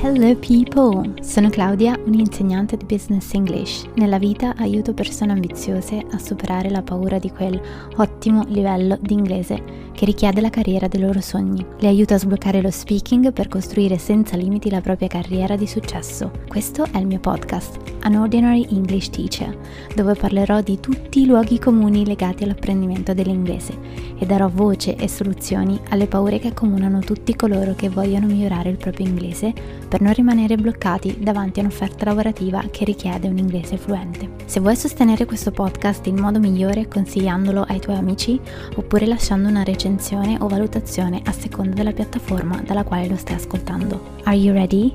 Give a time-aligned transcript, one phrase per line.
[0.00, 1.12] Hello people!
[1.22, 3.84] Sono Claudia, un'insegnante di Business English.
[3.94, 7.60] Nella vita aiuto persone ambiziose a superare la paura di quel
[7.96, 11.66] ottimo livello di inglese che richiede la carriera dei loro sogni.
[11.80, 16.30] Le aiuto a sbloccare lo speaking per costruire senza limiti la propria carriera di successo.
[16.46, 19.58] Questo è il mio podcast, An Ordinary English Teacher,
[19.96, 23.76] dove parlerò di tutti i luoghi comuni legati all'apprendimento dell'inglese
[24.16, 28.76] e darò voce e soluzioni alle paure che accomunano tutti coloro che vogliono migliorare il
[28.76, 29.52] proprio inglese
[29.88, 34.28] per non rimanere bloccati davanti a un'offerta lavorativa che richiede un inglese fluente.
[34.44, 38.38] Se vuoi sostenere questo podcast in modo migliore consigliandolo ai tuoi amici
[38.76, 44.16] oppure lasciando una recensione o valutazione a seconda della piattaforma dalla quale lo stai ascoltando.
[44.24, 44.92] Are you ready?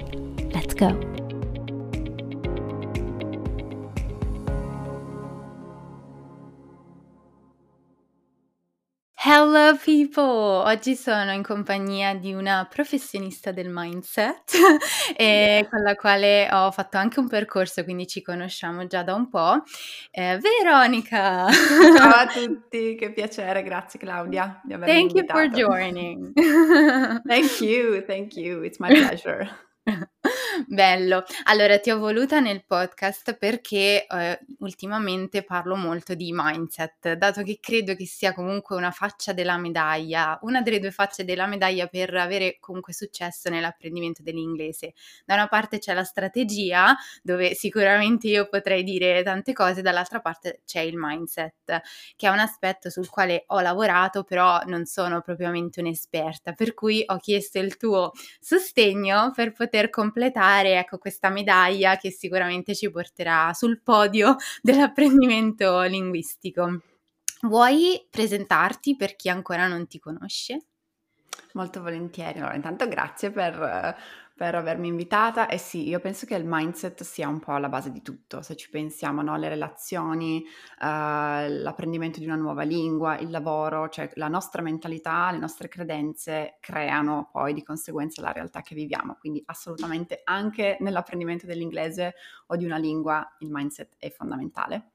[0.52, 1.23] Let's go!
[9.26, 10.70] Hello people!
[10.70, 14.52] Oggi sono in compagnia di una professionista del mindset
[15.16, 19.30] e con la quale ho fatto anche un percorso, quindi ci conosciamo già da un
[19.30, 19.64] po'.
[20.12, 21.50] Eh, Veronica!
[21.50, 25.40] Ciao a tutti, che piacere, grazie Claudia di avermi Thank invitato.
[25.40, 26.34] you for joining.
[27.26, 29.50] thank you, thank you, it's my pleasure.
[30.68, 31.24] Bello.
[31.46, 37.58] Allora, ti ho voluta nel podcast perché eh, ultimamente parlo molto di mindset, dato che
[37.60, 42.14] credo che sia comunque una faccia della medaglia, una delle due facce della medaglia per
[42.16, 44.94] avere comunque successo nell'apprendimento dell'inglese.
[45.26, 50.62] Da una parte c'è la strategia, dove sicuramente io potrei dire tante cose, dall'altra parte
[50.66, 51.82] c'è il mindset,
[52.16, 57.04] che è un aspetto sul quale ho lavorato, però non sono propriamente un'esperta, per cui
[57.06, 59.90] ho chiesto il tuo sostegno per poter poter
[60.44, 66.82] completare ecco, questa medaglia che sicuramente ci porterà sul podio dell'apprendimento linguistico.
[67.44, 70.66] Vuoi presentarti per chi ancora non ti conosce?
[71.54, 72.40] Molto volentieri.
[72.40, 73.98] Allora, intanto grazie per
[74.44, 77.94] per avermi invitata e sì, io penso che il mindset sia un po' alla base
[77.94, 79.38] di tutto, se ci pensiamo, no?
[79.38, 80.44] le relazioni,
[80.82, 80.86] uh,
[81.48, 87.30] l'apprendimento di una nuova lingua, il lavoro, cioè la nostra mentalità, le nostre credenze creano
[87.32, 92.16] poi di conseguenza la realtà che viviamo, quindi assolutamente anche nell'apprendimento dell'inglese
[92.48, 94.92] o di una lingua il mindset è fondamentale.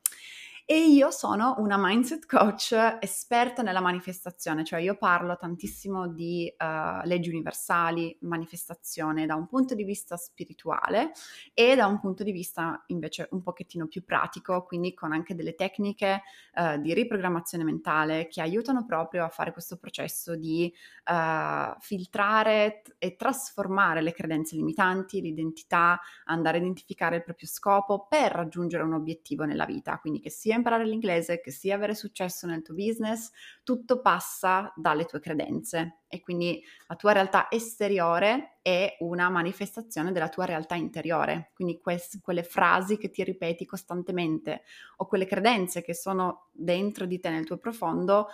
[0.71, 7.07] E io sono una mindset coach esperta nella manifestazione, cioè io parlo tantissimo di uh,
[7.07, 11.13] leggi universali, manifestazione da un punto di vista spirituale
[11.55, 15.55] e da un punto di vista invece un pochettino più pratico, quindi con anche delle
[15.55, 16.21] tecniche
[16.57, 20.71] uh, di riprogrammazione mentale che aiutano proprio a fare questo processo di
[21.07, 28.07] uh, filtrare t- e trasformare le credenze limitanti, l'identità, andare a identificare il proprio scopo
[28.07, 32.47] per raggiungere un obiettivo nella vita, quindi che sia imparare l'inglese, che sia avere successo
[32.47, 33.31] nel tuo business,
[33.63, 40.29] tutto passa dalle tue credenze e quindi la tua realtà esteriore è una manifestazione della
[40.29, 41.51] tua realtà interiore.
[41.55, 44.63] Quindi que- quelle frasi che ti ripeti costantemente
[44.97, 48.29] o quelle credenze che sono dentro di te nel tuo profondo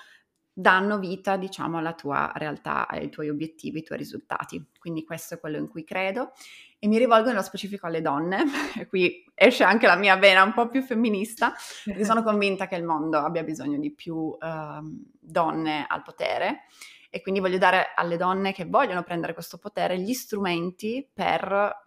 [0.57, 4.65] danno vita, diciamo, alla tua realtà, ai tuoi obiettivi, ai tuoi risultati.
[4.79, 6.33] Quindi questo è quello in cui credo
[6.85, 8.45] e mi rivolgo nello specifico alle donne,
[8.91, 12.85] qui esce anche la mia vena un po' più femminista, perché sono convinta che il
[12.85, 14.37] mondo abbia bisogno di più uh,
[15.19, 16.65] donne al potere.
[17.09, 21.84] E quindi voglio dare alle donne che vogliono prendere questo potere gli strumenti per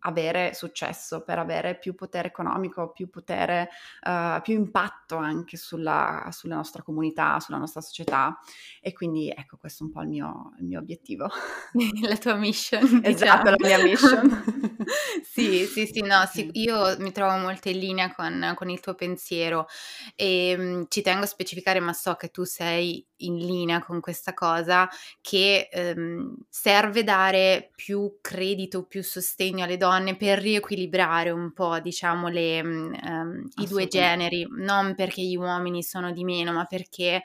[0.00, 3.68] avere successo, per avere più potere economico, più potere,
[4.06, 8.38] uh, più impatto anche sulla, sulla, nostra comunità, sulla nostra società.
[8.80, 11.28] E quindi ecco, questo è un po' il mio, il mio obiettivo.
[12.02, 12.78] la tua mission.
[13.10, 13.56] Esatto, diciamo.
[13.58, 14.44] la mia mission.
[15.22, 18.94] sì, sì, sì, no, sì, io mi trovo molto in linea con, con il tuo
[18.94, 19.66] pensiero
[20.14, 24.34] e um, ci tengo a specificare, ma so che tu sei in linea con questa
[24.34, 24.88] cosa,
[25.20, 32.28] che um, serve dare più credito, più sostegno alle donne per riequilibrare un po', diciamo,
[32.28, 37.22] le, um, i due generi, non perché gli uomini sono di meno, ma perché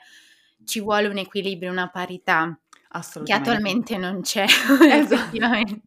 [0.64, 2.58] ci vuole un equilibrio, una parità
[3.24, 5.14] che attualmente non c'è esatto.
[5.14, 5.80] effettivamente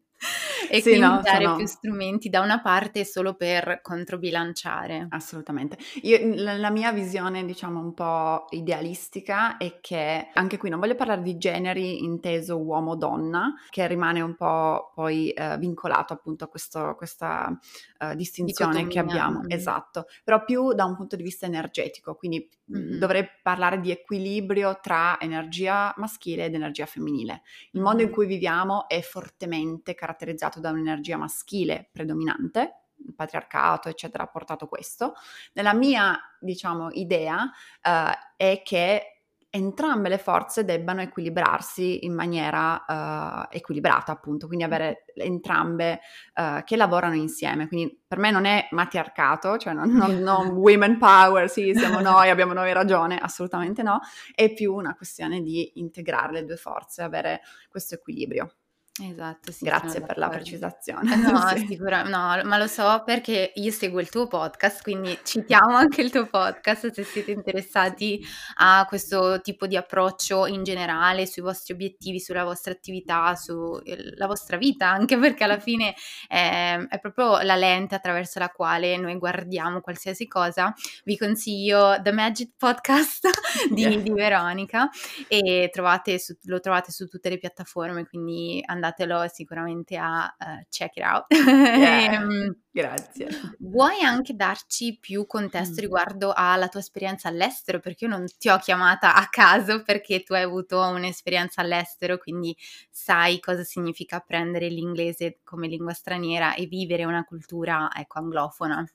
[0.70, 1.56] e sì, quindi no, dare sono...
[1.56, 5.08] più strumenti da una parte solo per controbilanciare.
[5.10, 5.78] Assolutamente.
[6.04, 10.96] Io, la, la, mia visione, diciamo, un po' idealistica è che anche qui non voglio
[10.96, 16.96] parlare di generi inteso uomo-donna, che rimane un po' poi eh, vincolato appunto a questo,
[16.96, 17.58] questa
[18.00, 19.44] uh, distinzione che abbiamo.
[19.48, 22.98] Esatto, però più da un punto di vista energetico, quindi mm-hmm.
[23.00, 27.42] dovrei parlare di equilibrio tra energia maschile ed energia femminile.
[27.72, 34.24] Il mondo in cui viviamo è fortemente caratterizzato da un'energia maschile predominante, il patriarcato, eccetera,
[34.24, 35.14] ha portato questo.
[35.54, 39.20] Nella mia, diciamo, idea uh, è che
[39.52, 46.02] entrambe le forze debbano equilibrarsi in maniera uh, equilibrata, appunto, quindi avere entrambe
[46.36, 47.68] uh, che lavorano insieme.
[47.68, 52.30] Quindi per me non è matriarcato, cioè non, non, non women power, sì, siamo noi,
[52.30, 54.00] abbiamo noi ragione, assolutamente no,
[54.36, 58.54] è più una questione di integrare le due forze, avere questo equilibrio.
[59.02, 61.18] Esatto, sì, Grazie per la precisazione.
[61.30, 61.68] No, sì.
[61.68, 66.10] sicura no, ma lo so perché io seguo il tuo podcast, quindi citiamo anche il
[66.12, 68.20] tuo podcast se siete interessati
[68.56, 74.58] a questo tipo di approccio in generale, sui vostri obiettivi, sulla vostra attività, sulla vostra
[74.58, 75.94] vita, anche perché alla fine
[76.28, 80.74] è, è proprio la lente attraverso la quale noi guardiamo qualsiasi cosa.
[81.04, 83.28] Vi consiglio The Magic Podcast
[83.72, 83.98] di, yeah.
[83.98, 84.90] di Veronica
[85.28, 90.66] e trovate su, lo trovate su tutte le piattaforme, quindi andate andatelo sicuramente a uh,
[90.70, 91.26] check it out.
[91.30, 93.28] Yeah, ehm, grazie.
[93.60, 95.84] Vuoi anche darci più contesto mm.
[95.84, 97.80] riguardo alla tua esperienza all'estero?
[97.80, 102.56] Perché io non ti ho chiamata a caso perché tu hai avuto un'esperienza all'estero, quindi
[102.90, 108.86] sai cosa significa apprendere l'inglese come lingua straniera e vivere una cultura ecco, anglofona.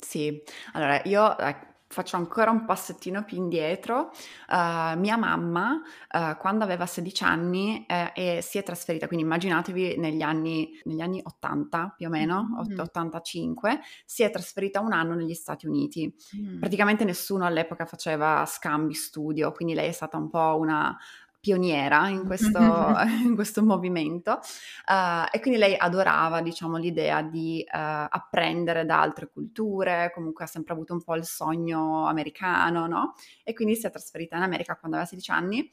[0.00, 0.40] Sì,
[0.74, 1.34] allora io
[1.88, 4.10] faccio ancora un passettino più indietro,
[4.48, 5.80] uh, mia mamma
[6.12, 11.20] uh, quando aveva 16 anni eh, si è trasferita, quindi immaginatevi negli anni, negli anni
[11.22, 12.78] 80 più o meno, mm-hmm.
[12.78, 16.14] 85, si è trasferita un anno negli Stati Uniti.
[16.36, 16.58] Mm.
[16.60, 20.96] Praticamente nessuno all'epoca faceva scambi studio, quindi lei è stata un po' una
[21.40, 22.58] pioniera in questo,
[23.24, 29.28] in questo movimento uh, e quindi lei adorava diciamo l'idea di uh, apprendere da altre
[29.28, 33.14] culture, comunque ha sempre avuto un po' il sogno americano, no?
[33.44, 35.70] E quindi si è trasferita in America quando aveva 16 anni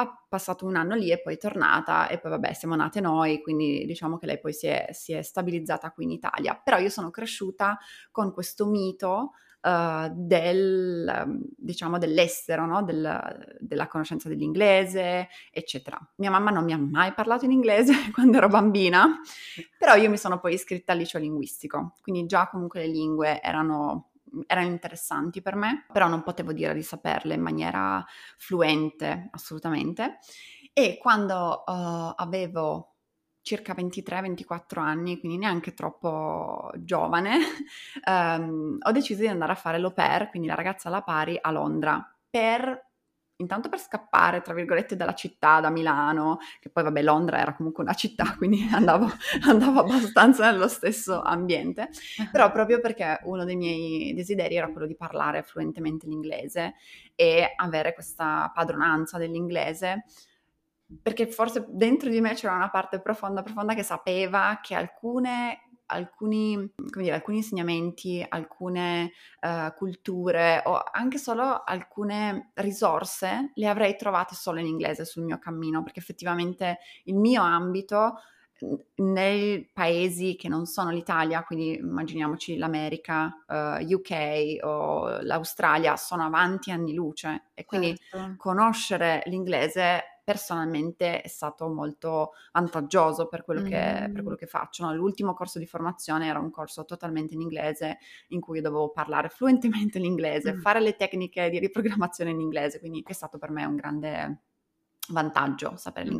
[0.00, 3.42] ha passato un anno lì e poi è tornata e poi vabbè siamo nate noi,
[3.42, 6.54] quindi diciamo che lei poi si è, si è stabilizzata qui in Italia.
[6.54, 7.76] Però io sono cresciuta
[8.12, 9.32] con questo mito
[9.62, 12.82] uh, del, diciamo, dell'estero, no?
[12.82, 15.98] del, della conoscenza dell'inglese, eccetera.
[16.16, 19.20] Mia mamma non mi ha mai parlato in inglese quando ero bambina,
[19.78, 24.10] però io mi sono poi iscritta al liceo linguistico, quindi già comunque le lingue erano
[24.46, 28.04] erano interessanti per me, però non potevo dire di saperle in maniera
[28.36, 30.18] fluente, assolutamente.
[30.74, 32.97] E quando uh, avevo
[33.48, 37.38] circa 23-24 anni, quindi neanche troppo giovane,
[38.04, 41.50] um, ho deciso di andare a fare l'au pair, quindi la ragazza alla pari, a
[41.50, 42.86] Londra, per
[43.40, 47.84] intanto per scappare, tra virgolette, dalla città, da Milano, che poi vabbè Londra era comunque
[47.84, 49.08] una città, quindi andavo,
[49.46, 51.88] andavo abbastanza nello stesso ambiente,
[52.30, 56.74] però proprio perché uno dei miei desideri era quello di parlare fluentemente l'inglese
[57.14, 60.04] e avere questa padronanza dell'inglese
[61.02, 66.70] perché forse dentro di me c'era una parte profonda, profonda che sapeva che alcune alcuni,
[66.76, 74.60] dire, alcuni, insegnamenti, alcune uh, culture o anche solo alcune risorse le avrei trovate solo
[74.60, 78.16] in inglese sul mio cammino, perché effettivamente il mio ambito
[78.96, 86.24] nei paesi che non sono l'Italia, quindi immaginiamoci l'America, uh, eh, UK o l'Australia, sono
[86.24, 88.34] avanti anni luce e quindi certo.
[88.36, 93.64] conoscere l'inglese personalmente è stato molto vantaggioso per quello, mm.
[93.64, 94.84] che, per quello che, faccio.
[94.84, 94.92] No?
[94.94, 97.96] L'ultimo corso di formazione era un corso totalmente in inglese
[98.28, 100.60] in cui dovevo parlare fluentemente l'inglese, mm.
[100.60, 104.42] fare le tecniche di riprogrammazione in inglese, quindi è stato per me un grande
[105.08, 106.12] vantaggio sapere mm.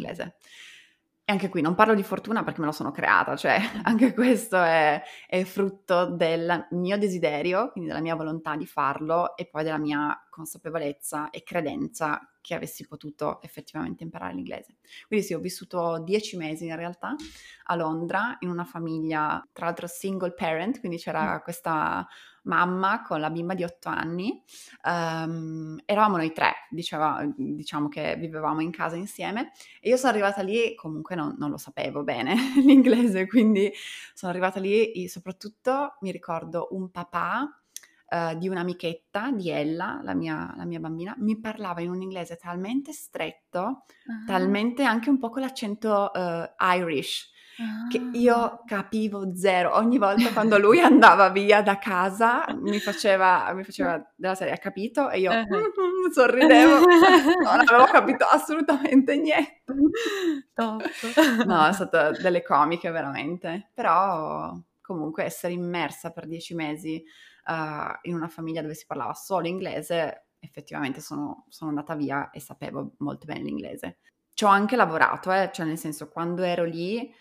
[1.29, 4.57] E anche qui non parlo di fortuna perché me lo sono creata, cioè anche questo
[4.57, 9.77] è, è, frutto del mio desiderio, quindi della mia volontà di farlo e poi della
[9.77, 14.77] mia consapevolezza e credenza che avessi potuto effettivamente imparare l'inglese.
[15.07, 17.15] Quindi sì, ho vissuto dieci mesi in realtà
[17.65, 21.43] a Londra in una famiglia, tra l'altro single parent, quindi c'era mm.
[21.43, 22.09] questa
[22.49, 24.43] mamma con la bimba di otto anni.
[24.83, 30.43] Um, eravamo noi tre, diceva, diciamo che vivevamo in casa insieme e io sono arrivata
[30.43, 33.71] lì comunque non, non lo sapevo bene l'inglese, quindi
[34.15, 37.61] sono arrivata lì e soprattutto mi ricordo un papà
[38.11, 42.37] uh, di un'amichetta di Ella, la mia, la mia, bambina, mi parlava in un inglese
[42.37, 44.27] talmente stretto, uh-huh.
[44.27, 47.31] talmente anche un po' con l'accento uh, Irish,
[47.91, 48.63] che io ah.
[48.65, 49.77] capivo zero.
[49.77, 54.59] Ogni volta quando lui andava via da casa mi faceva, mi faceva della serie, ha
[54.59, 55.11] capito?
[55.11, 56.13] E io uh-huh.
[56.13, 59.63] sorridevo, non avevo capito assolutamente niente.
[60.55, 67.03] No, è stato delle comiche veramente, però comunque essere immersa per dieci mesi
[67.47, 72.41] uh, in una famiglia dove si parlava solo inglese, effettivamente sono, sono andata via e
[72.41, 73.99] sapevo molto bene l'inglese.
[74.33, 77.13] Ci ho anche lavorato, eh, cioè nel senso quando ero lì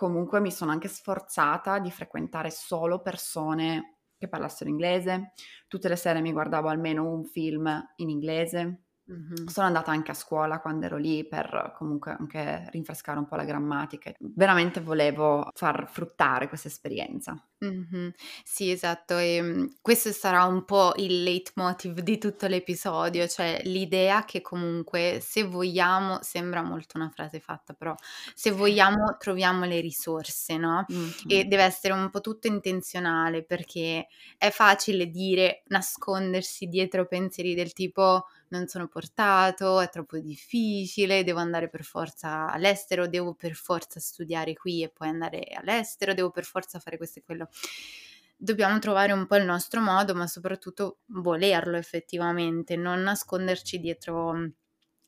[0.00, 5.34] comunque mi sono anche sforzata di frequentare solo persone che parlassero inglese.
[5.68, 8.84] Tutte le sere mi guardavo almeno un film in inglese.
[9.12, 9.44] Mm-hmm.
[9.44, 13.44] Sono andata anche a scuola quando ero lì per comunque anche rinfrescare un po' la
[13.44, 14.10] grammatica.
[14.18, 17.34] Veramente volevo far fruttare questa esperienza.
[17.62, 18.08] Mm-hmm.
[18.42, 24.24] Sì, esatto, e ehm, questo sarà un po' il leitmotiv di tutto l'episodio, cioè l'idea
[24.24, 27.94] che comunque se vogliamo, sembra molto una frase fatta, però
[28.34, 30.86] se vogliamo troviamo le risorse, no?
[31.26, 34.06] E deve essere un po' tutto intenzionale perché
[34.38, 41.38] è facile dire nascondersi dietro pensieri del tipo non sono portato, è troppo difficile, devo
[41.38, 46.44] andare per forza all'estero, devo per forza studiare qui e poi andare all'estero, devo per
[46.44, 47.48] forza fare questo e quello.
[48.36, 54.52] Dobbiamo trovare un po' il nostro modo, ma soprattutto volerlo effettivamente, non nasconderci dietro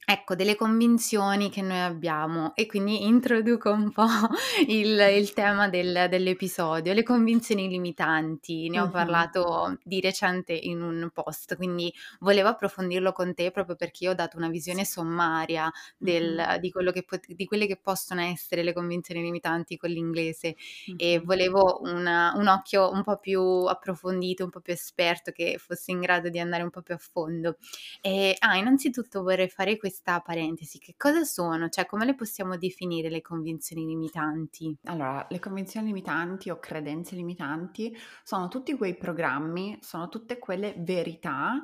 [0.04, 4.04] Ecco, delle convinzioni che noi abbiamo e quindi introduco un po'
[4.66, 8.90] il, il tema del, dell'episodio, le convinzioni limitanti, ne ho uh-huh.
[8.90, 14.14] parlato di recente in un post, quindi volevo approfondirlo con te proprio perché io ho
[14.14, 16.58] dato una visione sommaria del, uh-huh.
[16.58, 20.56] di, che, di, quelle che possono essere le convinzioni limitanti con l'inglese
[20.88, 20.96] uh-huh.
[20.98, 25.92] e volevo una, un occhio un po' più approfondito, un po' più esperto che fosse
[25.92, 27.56] in grado di andare un po' più a fondo.
[28.00, 31.68] E, ah, innanzitutto vorrei fare questo questa parentesi, che cosa sono?
[31.68, 34.74] Cioè, come le possiamo definire le convinzioni limitanti?
[34.84, 37.94] Allora, le convinzioni limitanti o credenze limitanti
[38.24, 41.62] sono tutti quei programmi, sono tutte quelle verità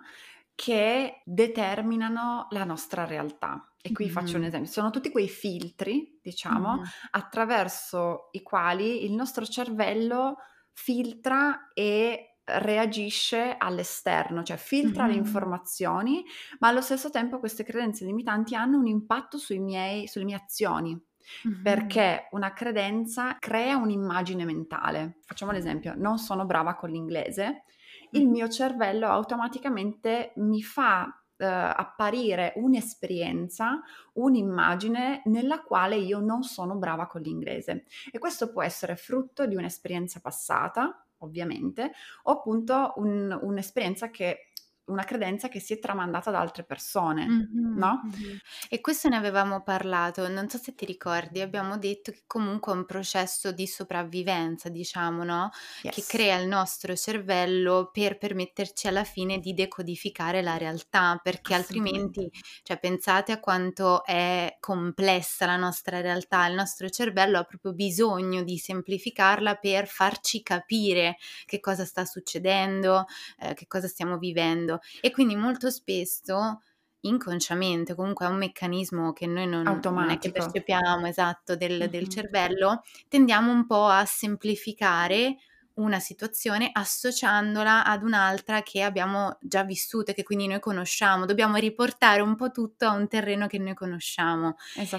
[0.55, 3.67] che determinano la nostra realtà.
[3.81, 4.15] E qui mm-hmm.
[4.15, 6.85] faccio un esempio, sono tutti quei filtri, diciamo, mm-hmm.
[7.13, 10.37] attraverso i quali il nostro cervello
[10.71, 15.13] filtra e reagisce all'esterno, cioè filtra mm-hmm.
[15.13, 16.25] le informazioni,
[16.61, 20.99] ma allo stesso tempo queste credenze limitanti hanno un impatto sui miei, sulle mie azioni.
[21.47, 21.63] Mm-hmm.
[21.63, 25.19] Perché una credenza crea un'immagine mentale.
[25.27, 27.65] Facciamo l'esempio, non sono brava con l'inglese,
[28.13, 33.81] il mio cervello automaticamente mi fa Uh, apparire un'esperienza,
[34.15, 37.85] un'immagine nella quale io non sono brava con l'inglese.
[38.11, 41.93] E questo può essere frutto di un'esperienza passata, ovviamente,
[42.25, 44.48] o appunto un, un'esperienza che
[44.89, 48.03] una credenza che si è tramandata da altre persone, mm-hmm, no?
[48.05, 48.37] Mm-hmm.
[48.69, 52.77] E questo ne avevamo parlato, non so se ti ricordi, abbiamo detto che comunque è
[52.77, 55.51] un processo di sopravvivenza, diciamo, no?
[55.83, 55.95] Yes.
[55.95, 62.31] Che crea il nostro cervello per permetterci alla fine di decodificare la realtà, perché altrimenti,
[62.63, 68.43] cioè pensate a quanto è complessa la nostra realtà, il nostro cervello ha proprio bisogno
[68.43, 73.05] di semplificarla per farci capire che cosa sta succedendo,
[73.39, 76.61] eh, che cosa stiamo vivendo e quindi molto spesso
[77.01, 81.87] inconsciamente, comunque è un meccanismo che noi non, non è che percepiamo esatto del, mm-hmm.
[81.89, 85.37] del cervello, tendiamo un po' a semplificare
[85.79, 91.27] una situazione associandola ad un'altra che abbiamo già vissuto e che quindi noi conosciamo.
[91.27, 94.57] Dobbiamo riportare un po' tutto a un terreno che noi conosciamo.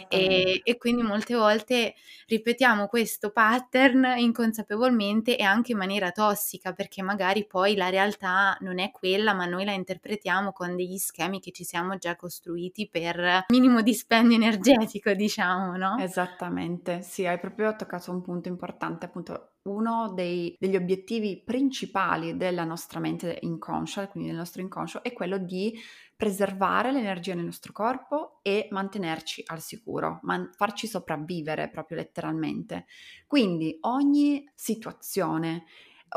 [0.10, 1.96] E, e, quindi molte volte
[2.28, 8.80] ripetiamo questo pattern inconsapevolmente e anche in maniera tossica perché magari poi la realtà non
[8.80, 13.46] è quella ma noi la interpretiamo con degli schemi che ci siamo già costruiti per
[13.50, 15.98] minimo dispendio energetico diciamo no?
[16.00, 22.63] Esattamente, sì hai proprio toccato un punto importante appunto uno dei, degli obiettivi principali della
[22.63, 25.78] nostra mente inconscia, quindi del nostro inconscio, è quello di
[26.16, 32.86] preservare l'energia nel nostro corpo e mantenerci al sicuro, man- farci sopravvivere proprio letteralmente.
[33.28, 35.66] Quindi ogni situazione,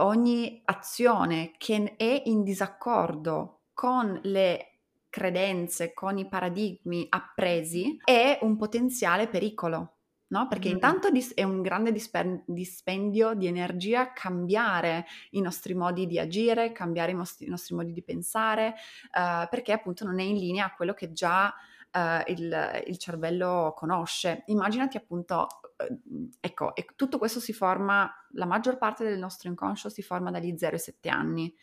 [0.01, 4.67] ogni azione che è in disaccordo con le
[5.09, 9.99] credenze, con i paradigmi appresi, è un potenziale pericolo
[10.33, 10.49] no?
[10.49, 10.73] Perché mm.
[10.73, 17.13] intanto è un grande dispen- dispendio di energia cambiare i nostri modi di agire, cambiare
[17.13, 18.75] i nostri, i nostri modi di pensare,
[19.15, 21.47] uh, perché appunto non è in linea a quello che già
[21.93, 24.43] uh, il, il, cervello conosce.
[24.47, 25.47] Immaginati appunto,
[25.77, 30.31] uh, ecco, e tutto questo si forma, la maggior parte del nostro inconscio si forma
[30.31, 31.55] dagli 0 ai 7 anni.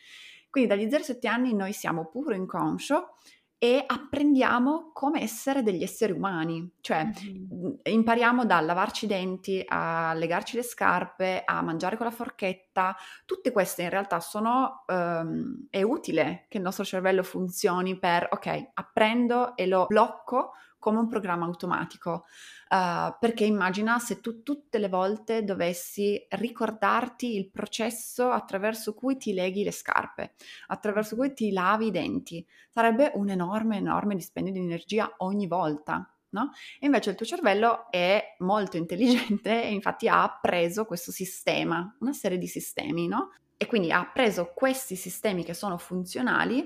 [0.47, 3.17] Quindi dagli 0 ai 7 anni noi siamo puro inconscio
[3.61, 7.71] e apprendiamo come essere degli esseri umani, cioè mm-hmm.
[7.83, 13.51] impariamo da lavarci i denti a legarci le scarpe, a mangiare con la forchetta, tutte
[13.51, 19.57] queste in realtà sono, um, è utile che il nostro cervello funzioni per, ok, apprendo
[19.57, 22.25] e lo blocco come un programma automatico,
[22.69, 29.33] uh, perché immagina se tu tutte le volte dovessi ricordarti il processo attraverso cui ti
[29.33, 30.33] leghi le scarpe,
[30.67, 36.11] attraverso cui ti lavi i denti, sarebbe un enorme, enorme dispendio di energia ogni volta.
[36.31, 36.51] No?
[36.79, 42.13] E invece il tuo cervello è molto intelligente e infatti ha appreso questo sistema, una
[42.13, 43.31] serie di sistemi, no?
[43.57, 46.65] E quindi ha preso questi sistemi che sono funzionali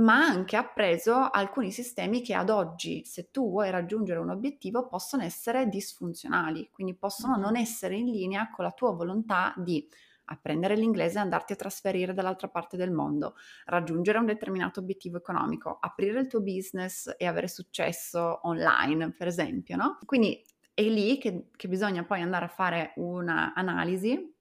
[0.00, 4.86] ma anche ha preso alcuni sistemi che ad oggi, se tu vuoi raggiungere un obiettivo,
[4.88, 9.86] possono essere disfunzionali, quindi possono non essere in linea con la tua volontà di
[10.30, 13.34] apprendere l'inglese e andarti a trasferire dall'altra parte del mondo,
[13.66, 19.76] raggiungere un determinato obiettivo economico, aprire il tuo business e avere successo online, per esempio,
[19.76, 19.98] no?
[20.06, 20.42] Quindi
[20.72, 24.34] è lì che, che bisogna poi andare a fare un'analisi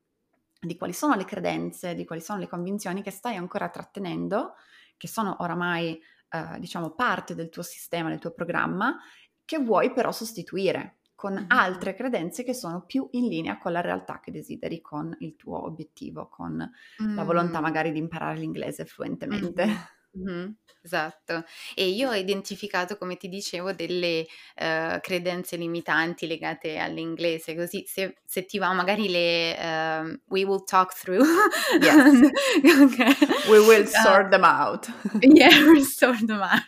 [0.61, 4.53] di quali sono le credenze, di quali sono le convinzioni che stai ancora trattenendo,
[4.99, 8.97] che sono oramai, eh, diciamo, parte del tuo sistema, del tuo programma,
[9.45, 14.19] che vuoi però sostituire con altre credenze che sono più in linea con la realtà
[14.19, 16.69] che desideri, con il tuo obiettivo, con
[17.03, 17.15] mm.
[17.15, 17.63] la volontà mm.
[17.63, 19.65] magari di imparare l'inglese fluentemente.
[19.65, 19.75] Mm-hmm.
[20.19, 20.51] Mm-hmm.
[20.81, 21.43] Esatto,
[21.75, 28.15] e io ho identificato, come ti dicevo, delle uh, credenze limitanti legate all'inglese, così se,
[28.25, 31.25] se ti va magari le uh, we will talk through.
[31.81, 32.31] Yes.
[32.81, 33.13] okay.
[33.49, 34.89] We will sort uh, them out.
[35.21, 36.63] yeah, we'll sort them out.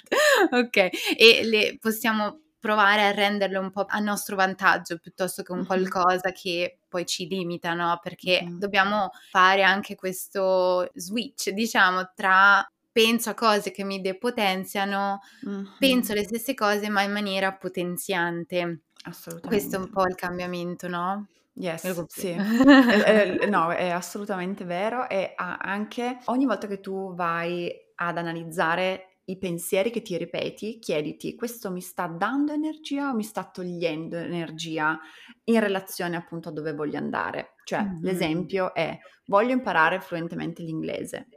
[0.51, 5.65] Ok, e le possiamo provare a renderle un po' a nostro vantaggio piuttosto che un
[5.65, 7.97] qualcosa che poi ci limita, no?
[8.03, 8.59] Perché mm.
[8.59, 15.65] dobbiamo fare anche questo switch, diciamo, tra penso a cose che mi depotenziano, mm-hmm.
[15.79, 18.81] penso le stesse cose ma in maniera potenziante.
[19.03, 19.47] Assolutamente.
[19.47, 21.27] Questo è un po' il cambiamento, no?
[21.53, 27.69] Yes, sì, eh, eh, no, è assolutamente vero e anche ogni volta che tu vai
[27.95, 33.23] ad analizzare i pensieri che ti ripeti, chiediti questo mi sta dando energia o mi
[33.23, 34.99] sta togliendo energia
[35.45, 37.55] in relazione appunto a dove voglio andare.
[37.63, 38.01] Cioè, mm-hmm.
[38.01, 41.27] l'esempio è voglio imparare fluentemente l'inglese.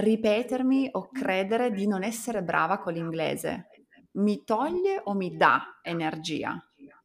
[0.00, 3.66] Ripetermi o credere di non essere brava con l'inglese
[4.12, 6.56] mi toglie o mi dà energia?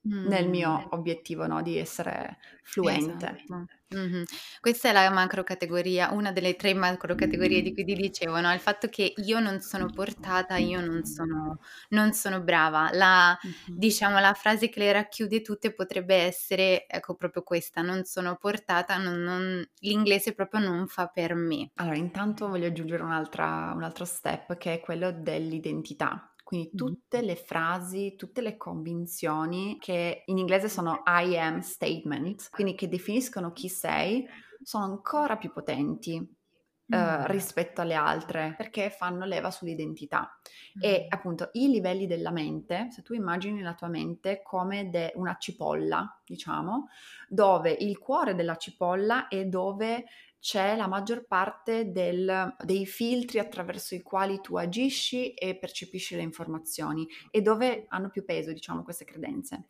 [0.03, 0.85] Nel mio mm.
[0.89, 3.25] obiettivo no, di essere fluente.
[3.25, 3.67] Esatto.
[3.95, 4.23] Mm-hmm.
[4.59, 8.51] Questa è la macro categoria, una delle tre macro categorie di cui ti dicevo, no?
[8.51, 12.89] il fatto che io non sono portata, io non sono, non sono brava.
[12.91, 13.77] La, mm-hmm.
[13.77, 18.97] diciamo, la frase che le racchiude tutte potrebbe essere, ecco, proprio questa, non sono portata,
[18.97, 21.71] non, non, l'inglese proprio non fa per me.
[21.75, 26.32] Allora, intanto voglio aggiungere un altro step che è quello dell'identità.
[26.43, 32.75] Quindi tutte le frasi, tutte le convinzioni che in inglese sono I am statement, quindi
[32.75, 34.27] che definiscono chi sei,
[34.61, 40.37] sono ancora più potenti uh, rispetto alle altre perché fanno leva sull'identità.
[40.77, 40.81] Mm.
[40.81, 45.37] E appunto i livelli della mente, se tu immagini la tua mente come de- una
[45.39, 46.89] cipolla, diciamo,
[47.27, 50.05] dove il cuore della cipolla è dove
[50.43, 56.21] c'è la maggior parte del, dei filtri attraverso i quali tu agisci e percepisci le
[56.21, 59.67] informazioni e dove hanno più peso, diciamo, queste credenze.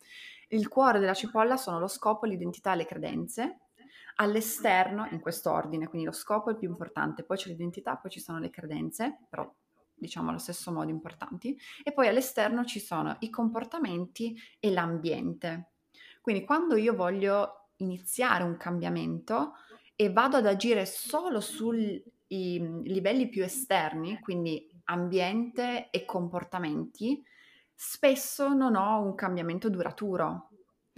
[0.48, 3.60] Il cuore della cipolla sono lo scopo, l'identità e le credenze.
[4.16, 8.10] All'esterno, in questo ordine, quindi lo scopo è il più importante, poi c'è l'identità, poi
[8.10, 9.48] ci sono le credenze, però
[9.94, 15.74] diciamo allo stesso modo importanti, e poi all'esterno ci sono i comportamenti e l'ambiente.
[16.20, 19.52] Quindi quando io voglio iniziare un cambiamento,
[19.96, 27.22] e vado ad agire solo sui livelli più esterni, quindi ambiente e comportamenti,
[27.72, 30.50] spesso non ho un cambiamento duraturo.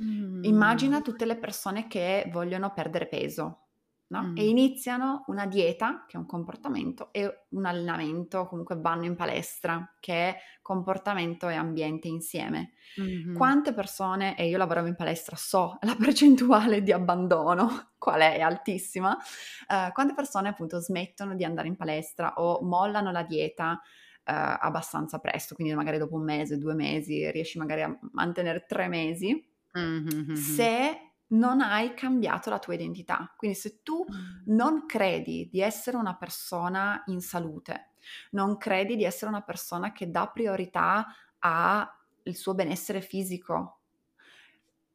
[0.03, 0.45] Mm.
[0.45, 3.66] Immagina tutte le persone che vogliono perdere peso
[4.09, 4.23] no?
[4.23, 4.37] Mm.
[4.37, 9.97] E iniziano una dieta, che è un comportamento, e un allenamento, comunque vanno in palestra,
[10.01, 12.73] che è comportamento e ambiente insieme.
[13.01, 13.35] Mm-hmm.
[13.35, 18.41] Quante persone, e io lavoravo in palestra, so la percentuale di abbandono, qual è, è
[18.41, 23.81] altissima, uh, quante persone appunto smettono di andare in palestra o mollano la dieta
[24.29, 28.89] Uh, abbastanza presto, quindi magari dopo un mese, due mesi, riesci magari a mantenere tre
[28.89, 30.35] mesi, mm-hmm.
[30.35, 33.33] se non hai cambiato la tua identità.
[33.37, 34.55] Quindi se tu mm.
[34.55, 37.91] non credi di essere una persona in salute,
[38.31, 41.07] non credi di essere una persona che dà priorità
[41.39, 41.89] al
[42.33, 43.81] suo benessere fisico,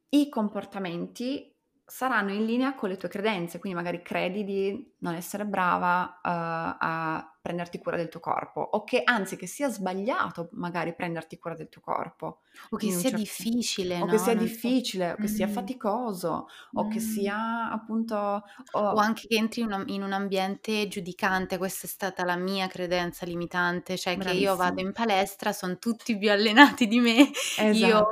[0.09, 1.53] i comportamenti
[1.91, 6.77] saranno in linea con le tue credenze, quindi magari credi di non essere brava uh,
[6.79, 11.53] a prenderti cura del tuo corpo o che anzi che sia sbagliato magari prenderti cura
[11.53, 13.17] del tuo corpo o che sia certo...
[13.17, 14.11] difficile o no?
[14.11, 15.13] che sia non difficile so.
[15.13, 15.51] o che sia mm.
[15.51, 16.77] faticoso mm.
[16.77, 17.13] o che mm.
[17.13, 18.79] sia appunto o...
[18.79, 22.67] o anche che entri in un, in un, ambiente giudicante questa è stata la mia
[22.67, 24.39] credenza limitante cioè Bravissimo.
[24.39, 27.75] che io vado in palestra sono tutti più allenati di me esatto.
[27.75, 28.09] io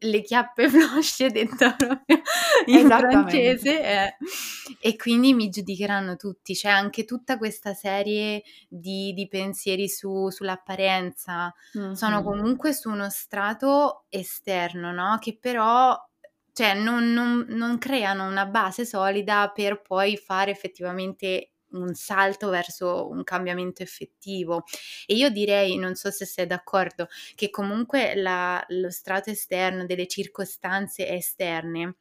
[0.00, 1.30] le chiappe flosce
[1.76, 2.22] proprio
[2.66, 4.16] in francese eh,
[4.80, 11.52] e quindi mi giudicheranno tutti, c'è anche tutta questa serie di, di pensieri su, sull'apparenza,
[11.76, 11.92] mm-hmm.
[11.92, 15.18] sono comunque su uno strato esterno, no?
[15.20, 15.96] Che però
[16.52, 23.08] cioè, non, non, non creano una base solida per poi fare effettivamente un salto verso
[23.08, 24.64] un cambiamento effettivo.
[25.06, 30.06] E io direi, non so se sei d'accordo, che comunque la, lo strato esterno delle
[30.06, 31.96] circostanze esterne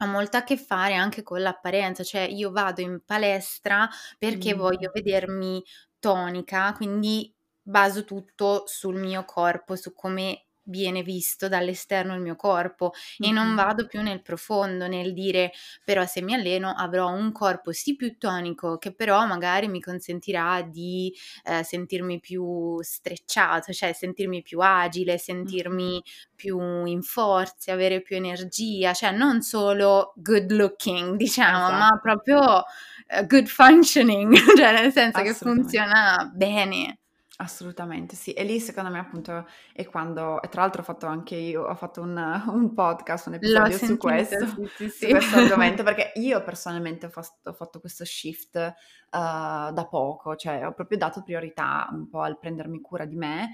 [0.00, 4.58] ha molto a che fare anche con l'apparenza, cioè io vado in palestra perché mm.
[4.58, 5.62] voglio vedermi
[5.98, 12.92] tonica, quindi baso tutto sul mio corpo, su come viene visto dall'esterno il mio corpo
[13.18, 15.52] e non vado più nel profondo nel dire
[15.84, 20.62] però se mi alleno avrò un corpo sì più tonico che però magari mi consentirà
[20.62, 21.12] di
[21.44, 26.02] eh, sentirmi più strecciato, cioè sentirmi più agile, sentirmi
[26.34, 31.72] più in forza, avere più energia, cioè non solo good looking, diciamo, esatto.
[31.72, 36.98] ma proprio uh, good functioning, cioè nel senso che funziona bene.
[37.40, 41.36] Assolutamente sì, e lì secondo me appunto è quando, e tra l'altro ho fatto anche
[41.36, 42.16] io, ho fatto un,
[42.48, 45.04] un podcast, un episodio su sentito, questo, sì, sì, sì.
[45.04, 48.72] su questo argomento, perché io personalmente ho fatto, ho fatto questo shift uh,
[49.10, 53.50] da poco, cioè ho proprio dato priorità un po' al prendermi cura di me,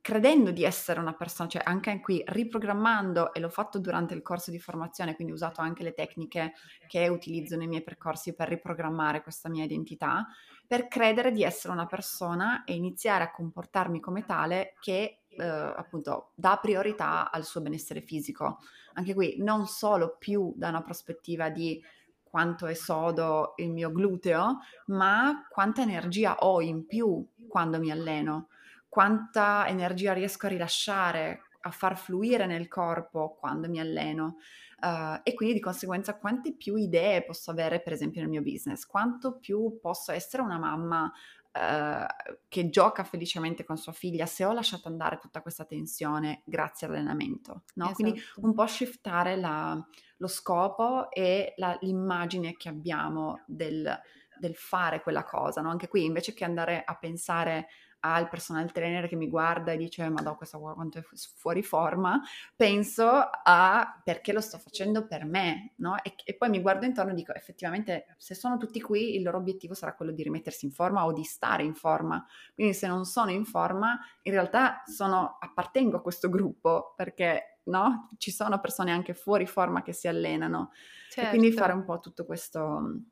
[0.00, 4.50] credendo di essere una persona, cioè anche qui riprogrammando, e l'ho fatto durante il corso
[4.50, 6.54] di formazione, quindi ho usato anche le tecniche
[6.88, 10.26] che utilizzo nei miei percorsi per riprogrammare questa mia identità,
[10.68, 16.32] per credere di essere una persona e iniziare a comportarmi come tale che eh, appunto
[16.34, 18.58] dà priorità al suo benessere fisico.
[18.92, 21.82] Anche qui non solo più da una prospettiva di
[22.22, 28.48] quanto è sodo il mio gluteo, ma quanta energia ho in più quando mi alleno,
[28.90, 34.36] quanta energia riesco a rilasciare, a far fluire nel corpo quando mi alleno.
[34.80, 38.86] Uh, e quindi di conseguenza quante più idee posso avere per esempio nel mio business,
[38.86, 44.52] quanto più posso essere una mamma uh, che gioca felicemente con sua figlia se ho
[44.52, 47.86] lasciato andare tutta questa tensione grazie all'allenamento, no?
[47.86, 48.02] Esatto.
[48.02, 49.84] Quindi un po' shiftare la,
[50.18, 54.00] lo scopo e la, l'immagine che abbiamo del,
[54.38, 55.70] del fare quella cosa, no?
[55.70, 57.66] Anche qui invece che andare a pensare
[58.14, 61.02] al personal trainer che mi guarda e dice ma no questa quanto è
[61.36, 62.20] fuori forma,
[62.54, 66.02] penso a perché lo sto facendo per me, no?
[66.02, 69.38] E, e, poi mi guardo intorno e dico effettivamente se sono tutti qui il loro
[69.38, 73.04] obiettivo sarà quello di rimettersi in forma o di stare in forma, quindi se non
[73.04, 78.08] sono in forma in realtà sono, appartengo a questo gruppo perché no?
[78.16, 80.72] Ci sono persone anche fuori forma che si allenano
[81.10, 81.28] certo.
[81.28, 83.02] e quindi fare un po' tutto questo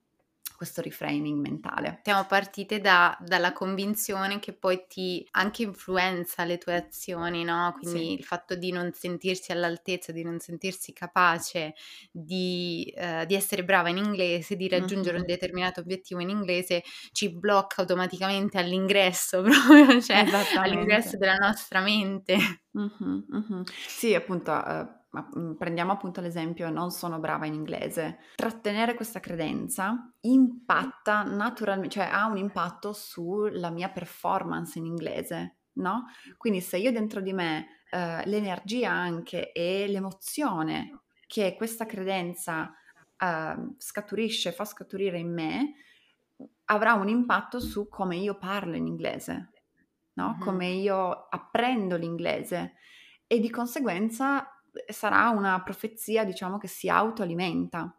[0.57, 2.01] questo reframing mentale.
[2.03, 7.75] Siamo partite da, dalla convinzione che poi ti anche influenza le tue azioni, no?
[7.79, 8.13] Quindi sì.
[8.13, 11.75] il fatto di non sentirsi all'altezza, di non sentirsi capace
[12.11, 15.21] di, uh, di essere brava in inglese, di raggiungere mm-hmm.
[15.21, 22.37] un determinato obiettivo in inglese, ci blocca automaticamente all'ingresso, proprio, cioè all'ingresso della nostra mente.
[22.77, 23.63] Mm-hmm, mm-hmm.
[23.87, 24.53] Sì, appunto.
[24.53, 31.23] Uh ma mm, prendiamo appunto l'esempio non sono brava in inglese, trattenere questa credenza impatta
[31.23, 36.05] naturalmente, cioè ha un impatto sulla mia performance in inglese, no?
[36.37, 42.71] Quindi se io dentro di me eh, l'energia anche e l'emozione che questa credenza
[43.17, 45.73] eh, scaturisce, fa scaturire in me,
[46.67, 49.53] avrà un impatto su come io parlo in inglese,
[50.15, 50.33] no?
[50.33, 50.41] Mm-hmm.
[50.41, 52.75] Come io apprendo l'inglese
[53.27, 54.51] e di conseguenza
[54.89, 57.99] sarà una profezia, diciamo, che si autoalimenta.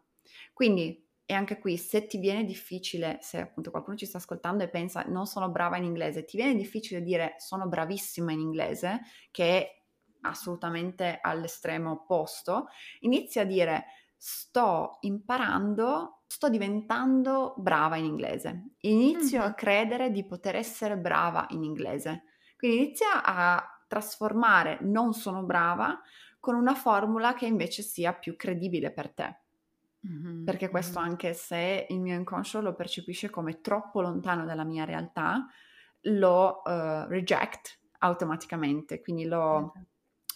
[0.52, 4.68] Quindi, e anche qui, se ti viene difficile, se appunto qualcuno ci sta ascoltando e
[4.68, 9.58] pensa non sono brava in inglese, ti viene difficile dire sono bravissima in inglese, che
[9.58, 9.82] è
[10.22, 12.68] assolutamente all'estremo opposto,
[13.00, 13.84] inizia a dire
[14.16, 19.48] sto imparando, sto diventando brava in inglese, inizio mm-hmm.
[19.48, 22.24] a credere di poter essere brava in inglese.
[22.56, 26.00] Quindi inizia a trasformare non sono brava
[26.48, 29.36] con una formula che invece sia più credibile per te.
[30.08, 30.44] Mm-hmm.
[30.46, 35.46] Perché questo anche se il mio inconscio lo percepisce come troppo lontano dalla mia realtà,
[36.04, 39.74] lo uh, reject automaticamente, quindi lo,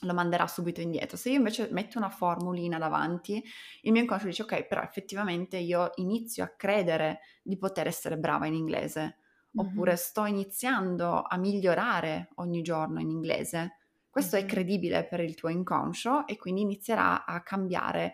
[0.01, 1.17] lo, manderà subito indietro.
[1.17, 3.43] Se io invece metto una formulina davanti,
[3.81, 8.47] il mio inconscio dice ok, però effettivamente io inizio a credere di poter essere brava
[8.47, 9.67] in inglese, mm-hmm.
[9.67, 13.77] oppure sto iniziando a migliorare ogni giorno in inglese
[14.13, 18.13] questo è credibile per il tuo inconscio e quindi inizierà a cambiare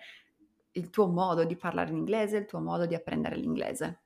[0.75, 4.03] il tuo modo di parlare in inglese, il tuo modo di apprendere l'inglese.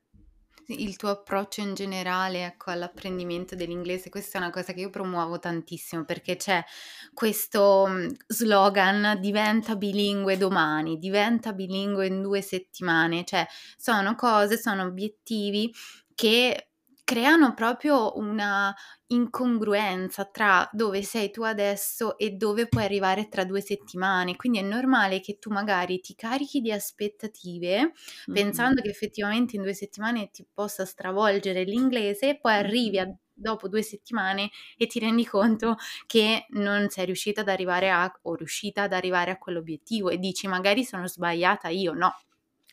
[0.68, 5.38] Il tuo approccio in generale ecco, all'apprendimento dell'inglese, questa è una cosa che io promuovo
[5.38, 6.64] tantissimo perché c'è
[7.12, 14.84] questo mm, slogan diventa bilingue domani, diventa bilingue in due settimane, cioè sono cose, sono
[14.84, 15.70] obiettivi
[16.14, 16.71] che
[17.04, 18.74] creano proprio una
[19.08, 24.36] incongruenza tra dove sei tu adesso e dove puoi arrivare tra due settimane.
[24.36, 27.92] Quindi è normale che tu magari ti carichi di aspettative mm-hmm.
[28.32, 33.68] pensando che effettivamente in due settimane ti possa stravolgere l'inglese e poi arrivi a, dopo
[33.68, 38.82] due settimane e ti rendi conto che non sei riuscita ad arrivare a o riuscita
[38.82, 41.92] ad arrivare a quell'obiettivo e dici magari sono sbagliata io.
[41.92, 42.14] No,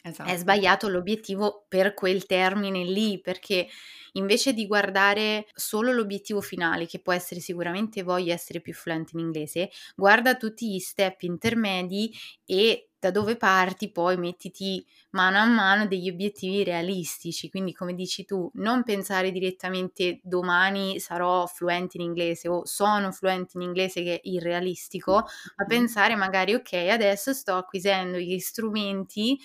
[0.06, 0.30] Esatto.
[0.30, 3.68] È sbagliato l'obiettivo per quel termine lì, perché
[4.14, 9.20] invece di guardare solo l'obiettivo finale, che può essere sicuramente voglio essere più fluente in
[9.20, 12.14] inglese, guarda tutti gli step intermedi
[12.46, 17.50] e da dove parti poi mettiti mano a mano degli obiettivi realistici.
[17.50, 23.52] Quindi, come dici tu, non pensare direttamente domani sarò fluente in inglese o sono fluente
[23.56, 29.40] in inglese che è irrealistico, ma pensare magari ok, adesso sto acquisendo gli strumenti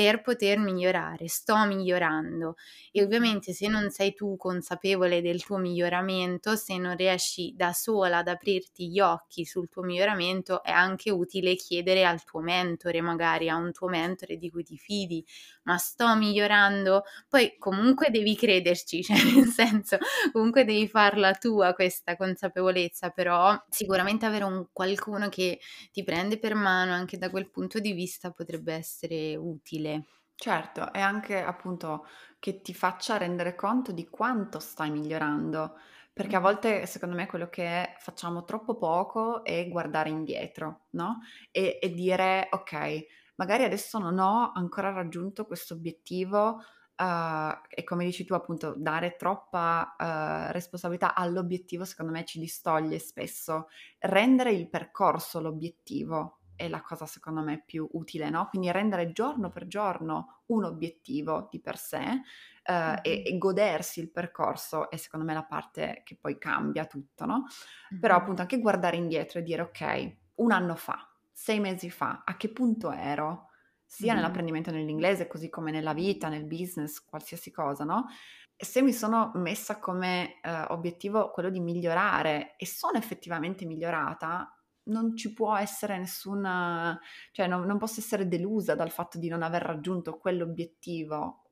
[0.00, 2.54] per poter migliorare, sto migliorando
[2.90, 8.18] e ovviamente se non sei tu consapevole del tuo miglioramento, se non riesci da sola
[8.18, 13.50] ad aprirti gli occhi sul tuo miglioramento, è anche utile chiedere al tuo mentore, magari
[13.50, 15.22] a un tuo mentore di cui ti fidi,
[15.64, 19.98] ma sto migliorando, poi comunque devi crederci, cioè nel senso
[20.32, 25.60] comunque devi farla tua questa consapevolezza, però sicuramente avere un qualcuno che
[25.92, 29.89] ti prende per mano anche da quel punto di vista potrebbe essere utile.
[30.34, 32.06] Certo, e anche appunto
[32.38, 35.76] che ti faccia rendere conto di quanto stai migliorando,
[36.14, 41.18] perché a volte secondo me quello che facciamo troppo poco è guardare indietro, no?
[41.50, 43.04] E, e dire ok,
[43.36, 46.62] magari adesso non ho ancora raggiunto questo obiettivo
[46.96, 52.98] uh, e come dici tu appunto dare troppa uh, responsabilità all'obiettivo secondo me ci distoglie
[52.98, 53.68] spesso.
[53.98, 58.48] Rendere il percorso l'obiettivo è la cosa secondo me più utile, no?
[58.48, 62.94] Quindi rendere giorno per giorno un obiettivo di per sé mm-hmm.
[63.02, 67.44] e, e, godersi il percorso è secondo me la parte che poi cambia tutto, no?
[67.44, 68.00] Mm-hmm.
[68.00, 72.36] Però appunto anche guardare indietro e dire ok, un anno fa sei mesi fa, a
[72.36, 73.48] che punto ero?
[73.86, 78.08] Sia nell'apprendimento dell'inglese, così come nella vita, nel business, qualsiasi cosa, no?
[78.54, 84.54] E se mi sono messa come uh, obiettivo quello di migliorare e sono effettivamente migliorata,
[84.90, 86.98] non ci può essere nessuna,
[87.32, 91.44] cioè non, non posso essere delusa dal fatto di non aver raggiunto quell'obiettivo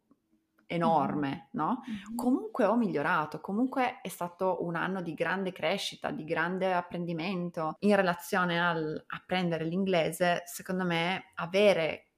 [0.66, 1.80] enorme, no?
[1.88, 2.14] Mm-hmm.
[2.14, 7.76] Comunque ho migliorato, comunque è stato un anno di grande crescita, di grande apprendimento.
[7.80, 12.10] In relazione al apprendere l'inglese, secondo me avere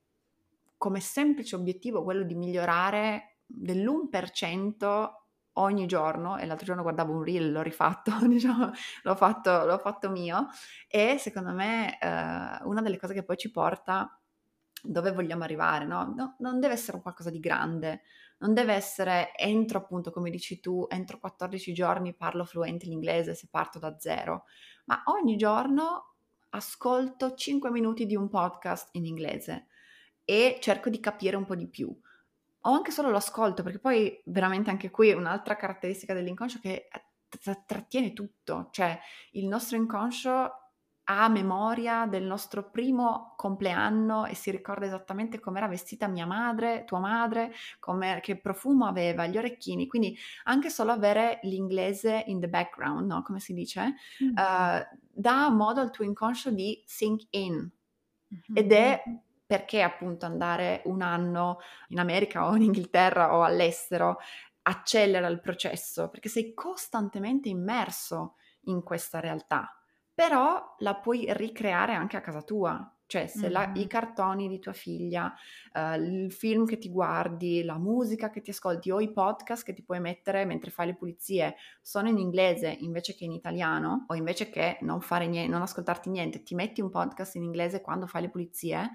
[0.76, 5.19] come semplice obiettivo quello di migliorare dell'1%
[5.54, 8.70] ogni giorno, e l'altro giorno guardavo un reel, l'ho rifatto, diciamo,
[9.02, 10.48] l'ho fatto, l'ho fatto mio,
[10.88, 14.14] e secondo me eh, una delle cose che poi ci porta
[14.82, 16.12] dove vogliamo arrivare, no?
[16.14, 16.36] no?
[16.38, 18.02] Non deve essere qualcosa di grande,
[18.38, 23.48] non deve essere entro appunto, come dici tu, entro 14 giorni parlo fluente l'inglese se
[23.50, 24.44] parto da zero,
[24.86, 26.14] ma ogni giorno
[26.50, 29.66] ascolto 5 minuti di un podcast in inglese
[30.24, 31.94] e cerco di capire un po' di più.
[32.62, 36.88] O anche solo l'ascolto, perché poi veramente anche qui un'altra caratteristica dell'inconscio che
[37.66, 38.98] trattiene tutto, cioè
[39.32, 40.60] il nostro inconscio
[41.12, 46.84] ha memoria del nostro primo compleanno e si ricorda esattamente come era vestita mia madre,
[46.84, 47.52] tua madre,
[48.20, 53.22] che profumo aveva, gli orecchini, quindi anche solo avere l'inglese in the background, no?
[53.22, 54.34] come si dice, mm-hmm.
[54.36, 58.54] uh, dà modo al tuo inconscio di sink in mm-hmm.
[58.54, 59.02] ed è
[59.50, 61.58] perché appunto andare un anno
[61.88, 64.18] in America o in Inghilterra o all'estero
[64.62, 68.36] accelera il processo, perché sei costantemente immerso
[68.66, 69.74] in questa realtà
[70.20, 72.94] però la puoi ricreare anche a casa tua.
[73.06, 73.52] Cioè, se mm-hmm.
[73.52, 75.34] la, i cartoni di tua figlia,
[75.72, 79.72] uh, il film che ti guardi, la musica che ti ascolti o i podcast che
[79.72, 84.14] ti puoi mettere mentre fai le pulizie sono in inglese invece che in italiano, o
[84.14, 88.06] invece che non, fare niente, non ascoltarti niente, ti metti un podcast in inglese quando
[88.06, 88.90] fai le pulizie,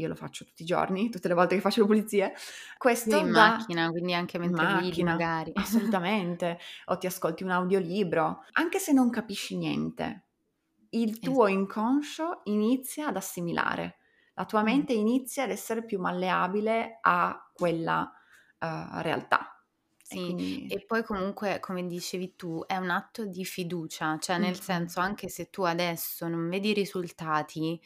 [0.00, 2.34] io lo faccio tutti i giorni, tutte le volte che faccio le pulizie.
[2.76, 3.48] Questo sì, in da...
[3.48, 5.52] macchina, quindi anche mentre macchina, guidi magari.
[5.56, 6.58] Assolutamente.
[6.86, 10.24] o ti ascolti un audiolibro, anche se non capisci niente
[10.90, 11.60] il tuo esatto.
[11.60, 13.98] inconscio inizia ad assimilare,
[14.34, 18.10] la tua mente inizia ad essere più malleabile a quella
[18.60, 19.52] uh, realtà.
[20.00, 20.66] Sì, e, quindi...
[20.68, 24.60] e, poi comunque, come dicevi tu, è un atto di fiducia, cioè nel mm-hmm.
[24.60, 27.78] senso anche se tu adesso non vedi i risultati,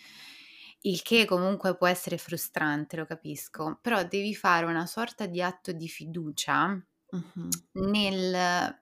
[0.83, 5.73] il che comunque può essere frustrante, lo capisco, però devi fare una sorta di atto
[5.73, 7.51] di fiducia mm-hmm.
[7.91, 8.79] nel,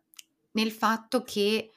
[0.53, 1.71] nel fatto che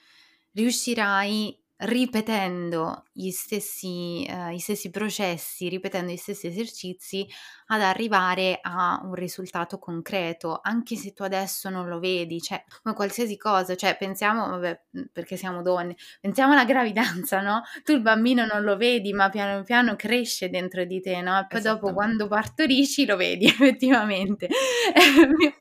[0.52, 7.28] riuscirai ripetendo gli stessi, uh, gli stessi processi, ripetendo gli stessi esercizi
[7.68, 12.96] ad arrivare a un risultato concreto, anche se tu adesso non lo vedi, cioè come
[12.96, 17.64] qualsiasi cosa, cioè pensiamo, vabbè, perché siamo donne, pensiamo alla gravidanza, no?
[17.84, 21.40] Tu il bambino non lo vedi, ma piano piano cresce dentro di te, no?
[21.40, 24.48] E poi dopo quando partorisci lo vedi effettivamente.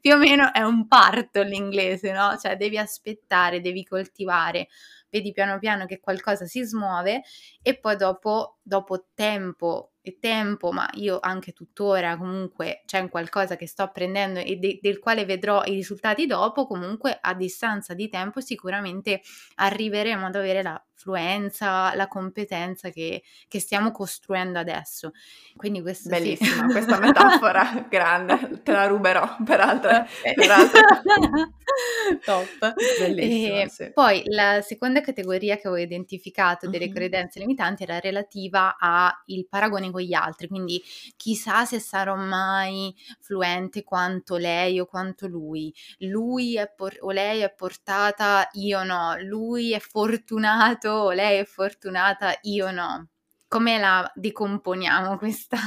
[0.00, 2.36] Più o meno è un parto l'inglese, no?
[2.36, 4.68] Cioè devi aspettare, devi coltivare
[5.12, 7.22] vedi piano piano che qualcosa si smuove
[7.62, 13.54] e poi dopo, dopo tempo e tempo, ma io anche tuttora comunque c'è un qualcosa
[13.56, 18.08] che sto apprendendo e de- del quale vedrò i risultati dopo, comunque a distanza di
[18.08, 19.20] tempo sicuramente
[19.56, 25.10] arriveremo ad avere la fluenza, la competenza che, che stiamo costruendo adesso.
[25.56, 26.72] Quindi questo Bellissima sì.
[26.72, 30.06] questa metafora, grande, te la ruberò per altre.
[30.34, 30.80] Per altre.
[32.24, 32.74] Top.
[32.98, 33.90] Bellissima, sì.
[33.92, 36.92] Poi la seconda categoria che ho identificato delle uh-huh.
[36.92, 40.80] credenze limitanti era relativa al paragone con gli altri, quindi
[41.16, 47.52] chissà se sarò mai fluente quanto lei o quanto lui, lui por- o lei è
[47.52, 53.08] portata, io no, lui è fortunato lei è fortunata, io no.
[53.48, 55.58] Come la decomponiamo questa,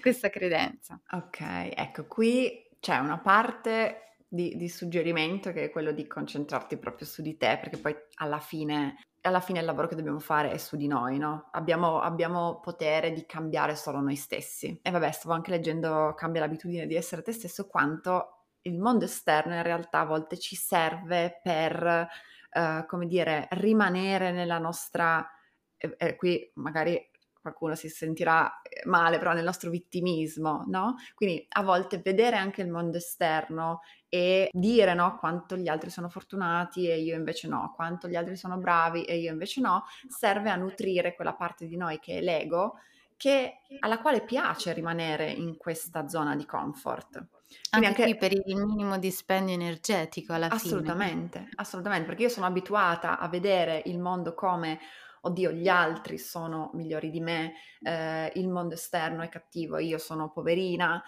[0.00, 1.00] questa credenza?
[1.10, 7.06] Ok, ecco, qui c'è una parte di, di, suggerimento che è quello di concentrarti proprio
[7.06, 10.56] su di te, perché poi alla fine, alla fine il lavoro che dobbiamo fare è
[10.56, 11.48] su di noi, no?
[11.52, 14.78] Abbiamo, abbiamo potere di cambiare solo noi stessi.
[14.82, 19.54] E vabbè, stavo anche leggendo Cambia l'abitudine di essere te stesso, quanto il mondo esterno
[19.54, 22.08] in realtà a volte ci serve per
[22.52, 25.28] uh, come dire, rimanere nella nostra,
[25.76, 27.08] eh, eh, qui magari
[27.40, 30.96] qualcuno si sentirà eh, male, però nel nostro vittimismo, no?
[31.14, 36.08] Quindi a volte vedere anche il mondo esterno e dire no, quanto gli altri sono
[36.08, 40.50] fortunati e io invece no, quanto gli altri sono bravi e io invece no, serve
[40.50, 42.74] a nutrire quella parte di noi che è l'ego,
[43.16, 47.39] che, alla quale piace rimanere in questa zona di comfort.
[47.70, 51.50] Quindi anche, anche per il minimo dispendio energetico alla assolutamente, fine.
[51.56, 54.78] Assolutamente, perché io sono abituata a vedere il mondo come
[55.22, 60.30] oddio, gli altri sono migliori di me, eh, il mondo esterno è cattivo, io sono
[60.30, 61.02] poverina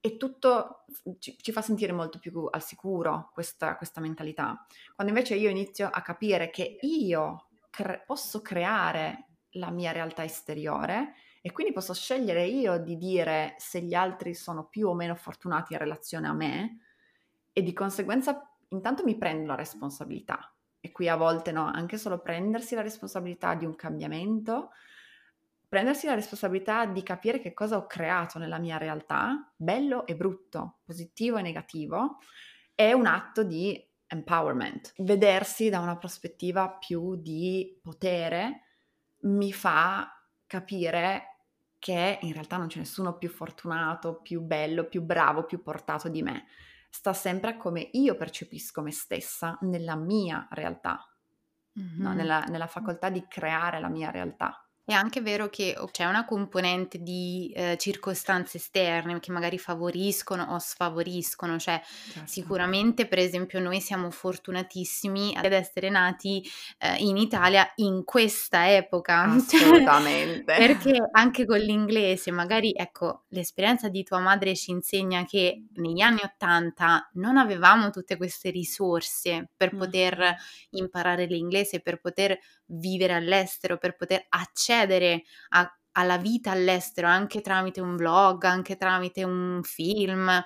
[0.00, 0.84] e tutto
[1.20, 4.66] ci, ci fa sentire molto più al sicuro questa, questa, mentalità.
[4.94, 11.14] Quando invece io inizio a capire che io cre- posso creare la mia realtà esteriore
[11.44, 15.72] e quindi posso scegliere io di dire se gli altri sono più o meno fortunati
[15.72, 16.78] in relazione a me
[17.52, 20.54] e di conseguenza intanto mi prendo la responsabilità.
[20.80, 24.70] E qui a volte no, anche solo prendersi la responsabilità di un cambiamento,
[25.68, 30.78] prendersi la responsabilità di capire che cosa ho creato nella mia realtà, bello e brutto,
[30.84, 32.18] positivo e negativo,
[32.74, 34.92] è un atto di empowerment.
[34.98, 38.62] Vedersi da una prospettiva più di potere
[39.22, 40.08] mi fa
[40.46, 41.31] capire
[41.82, 46.22] che in realtà non c'è nessuno più fortunato, più bello, più bravo, più portato di
[46.22, 46.44] me.
[46.88, 51.12] Sta sempre a come io percepisco me stessa nella mia realtà,
[51.76, 52.00] mm-hmm.
[52.00, 52.12] no?
[52.14, 54.61] nella, nella facoltà di creare la mia realtà.
[54.84, 60.58] È anche vero che c'è una componente di eh, circostanze esterne che magari favoriscono o
[60.58, 61.80] sfavoriscono, cioè
[62.12, 62.28] certo.
[62.28, 66.44] sicuramente per esempio noi siamo fortunatissimi ad essere nati
[66.78, 69.22] eh, in Italia in questa epoca.
[69.30, 70.52] Assolutamente.
[70.56, 76.22] perché anche con l'inglese, magari ecco, l'esperienza di tua madre ci insegna che negli anni
[76.24, 79.78] Ottanta non avevamo tutte queste risorse per mm.
[79.78, 80.36] poter
[80.70, 84.70] imparare l'inglese, per poter vivere all'estero, per poter accedere
[85.50, 90.42] a, alla vita all'estero anche tramite un blog, anche tramite un film,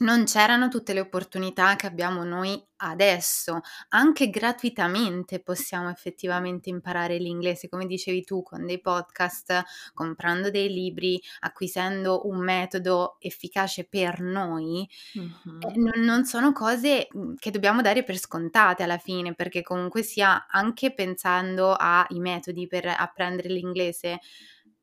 [0.00, 3.60] non c'erano tutte le opportunità che abbiamo noi adesso,
[3.90, 11.20] anche gratuitamente possiamo effettivamente imparare l'inglese, come dicevi tu, con dei podcast, comprando dei libri,
[11.40, 16.02] acquisendo un metodo efficace per noi, mm-hmm.
[16.02, 17.08] non, sono cose
[17.38, 22.86] che dobbiamo dare per scontate alla fine, perché comunque sia anche pensando ai metodi per
[22.86, 24.20] apprendere l'inglese,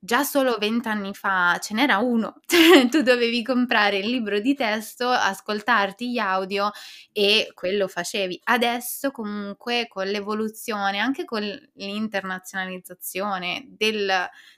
[0.07, 5.09] già solo vent'anni fa ce n'era uno, cioè, tu dovevi comprare il libro di testo,
[5.09, 6.71] ascoltarti gli audio
[7.11, 8.39] e quello facevi.
[8.45, 11.41] Adesso comunque con l'evoluzione, anche con
[11.73, 14.09] l'internazionalizzazione del,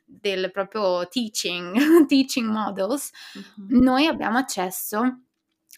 [0.06, 3.82] del proprio teaching, teaching models, uh-huh.
[3.82, 5.24] noi abbiamo accesso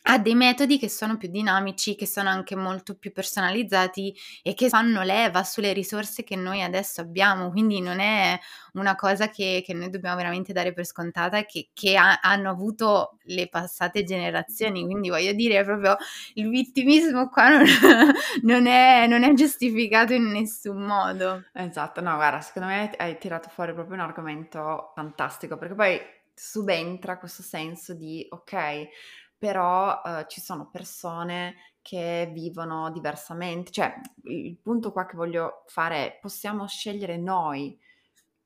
[0.03, 4.69] ha dei metodi che sono più dinamici, che sono anche molto più personalizzati e che
[4.69, 8.39] fanno leva sulle risorse che noi adesso abbiamo, quindi non è
[8.73, 13.17] una cosa che, che noi dobbiamo veramente dare per scontata che, che ha, hanno avuto
[13.25, 15.95] le passate generazioni, quindi voglio dire proprio
[16.35, 17.65] il vittimismo qua non,
[18.43, 21.43] non, è, non è giustificato in nessun modo.
[21.53, 25.99] Esatto, no guarda, secondo me hai tirato fuori proprio un argomento fantastico perché poi
[26.33, 28.87] subentra questo senso di ok,
[29.41, 33.91] però eh, ci sono persone che vivono diversamente, cioè
[34.25, 37.75] il punto qua che voglio fare è possiamo scegliere noi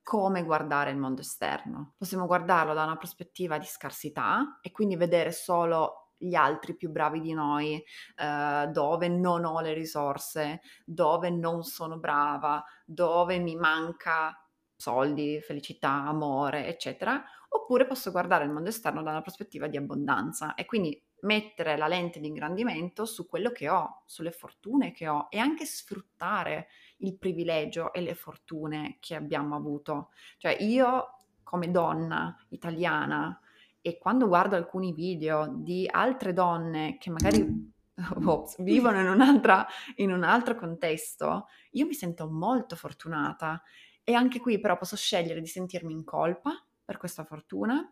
[0.02, 1.96] come guardare il mondo esterno.
[1.98, 7.20] Possiamo guardarlo da una prospettiva di scarsità e quindi vedere solo gli altri più bravi
[7.20, 7.84] di noi,
[8.16, 14.34] eh, dove non ho le risorse, dove non sono brava, dove mi manca
[14.78, 17.22] soldi, felicità, amore, eccetera,
[17.56, 21.88] oppure posso guardare il mondo esterno da una prospettiva di abbondanza e quindi mettere la
[21.88, 27.18] lente di ingrandimento su quello che ho, sulle fortune che ho e anche sfruttare il
[27.18, 30.10] privilegio e le fortune che abbiamo avuto.
[30.38, 33.40] Cioè io come donna italiana
[33.82, 37.74] e quando guardo alcuni video di altre donne che magari
[38.26, 43.62] ops, vivono in, in un altro contesto, io mi sento molto fortunata
[44.04, 46.52] e anche qui però posso scegliere di sentirmi in colpa
[46.86, 47.92] per questa fortuna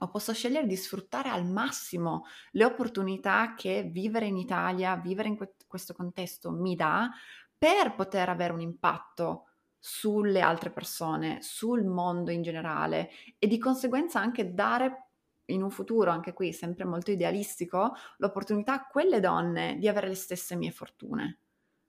[0.00, 5.36] o posso scegliere di sfruttare al massimo le opportunità che vivere in Italia, vivere in
[5.36, 7.10] que- questo contesto mi dà
[7.56, 9.46] per poter avere un impatto
[9.78, 15.08] sulle altre persone, sul mondo in generale e di conseguenza anche dare
[15.46, 20.14] in un futuro, anche qui sempre molto idealistico, l'opportunità a quelle donne di avere le
[20.14, 21.40] stesse mie fortune.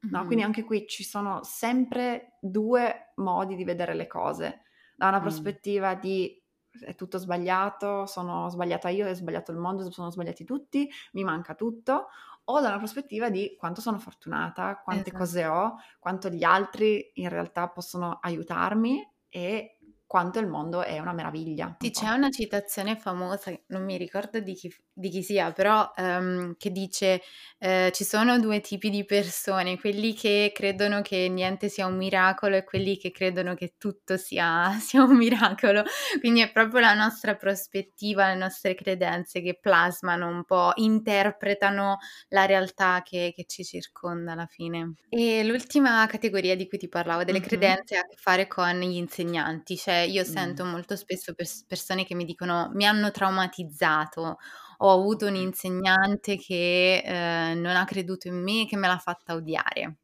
[0.02, 0.18] No?
[0.18, 0.26] Mm-hmm.
[0.26, 4.62] Quindi anche qui ci sono sempre due modi di vedere le cose.
[5.00, 5.22] Da una mm.
[5.22, 6.36] prospettiva di
[6.82, 11.56] è tutto sbagliato, sono sbagliata io, è sbagliato il mondo, sono sbagliati tutti, mi manca
[11.56, 12.08] tutto,
[12.43, 15.18] o da una prospettiva di quanto sono fortunata, quante esatto.
[15.18, 19.78] cose ho, quanto gli altri in realtà possono aiutarmi e
[20.10, 21.78] quanto il mondo è una meraviglia.
[21.80, 26.55] Sì, c'è una citazione famosa, non mi ricordo di chi, di chi sia, però um,
[26.57, 27.22] che dice
[27.60, 32.55] eh, ci sono due tipi di persone, quelli che credono che niente sia un miracolo
[32.55, 35.84] e quelli che credono che tutto sia, sia un miracolo.
[36.20, 41.99] Quindi è proprio la nostra prospettiva, le nostre credenze che plasmano un po', interpretano
[42.30, 44.93] la realtà che, che ci circonda alla fine.
[45.07, 47.47] E l'ultima categoria di cui ti parlavo, delle mm-hmm.
[47.47, 50.70] credenze, ha a che fare con gli insegnanti, cioè io sento mm.
[50.70, 54.38] molto spesso pers- persone che mi dicono mi hanno traumatizzato,
[54.78, 59.34] ho avuto un insegnante che eh, non ha creduto in me, che me l'ha fatta
[59.34, 59.97] odiare.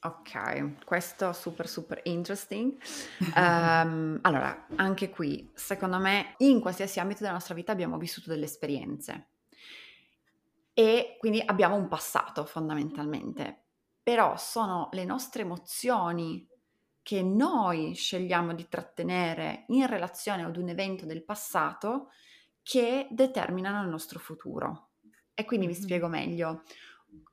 [0.00, 2.76] Ok, questo super super interesting.
[3.34, 8.44] Um, allora, anche qui, secondo me, in qualsiasi ambito della nostra vita abbiamo vissuto delle
[8.44, 9.28] esperienze
[10.74, 13.62] e quindi abbiamo un passato fondamentalmente,
[14.02, 16.46] però sono le nostre emozioni
[17.04, 22.08] che noi scegliamo di trattenere in relazione ad un evento del passato
[22.62, 24.92] che determinano il nostro futuro.
[25.34, 25.74] E quindi mm-hmm.
[25.76, 26.62] vi spiego meglio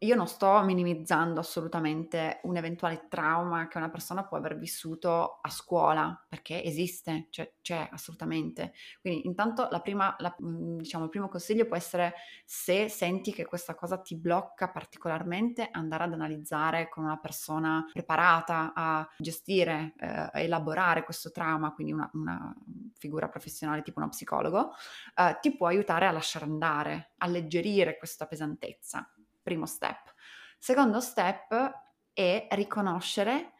[0.03, 5.49] io non sto minimizzando assolutamente un eventuale trauma che una persona può aver vissuto a
[5.49, 8.73] scuola, perché esiste, cioè, c'è assolutamente.
[8.99, 12.13] Quindi intanto la prima, la, mm, diciamo, il primo consiglio può essere
[12.45, 18.73] se senti che questa cosa ti blocca particolarmente, andare ad analizzare con una persona preparata
[18.73, 22.55] a gestire, eh, a elaborare questo trauma, quindi una, una,
[22.97, 24.71] figura professionale tipo uno psicologo,
[25.15, 29.07] eh, ti può aiutare a lasciare andare, alleggerire questa pesantezza
[29.41, 30.13] primo step.
[30.57, 31.71] Secondo step
[32.13, 33.53] è riconoscere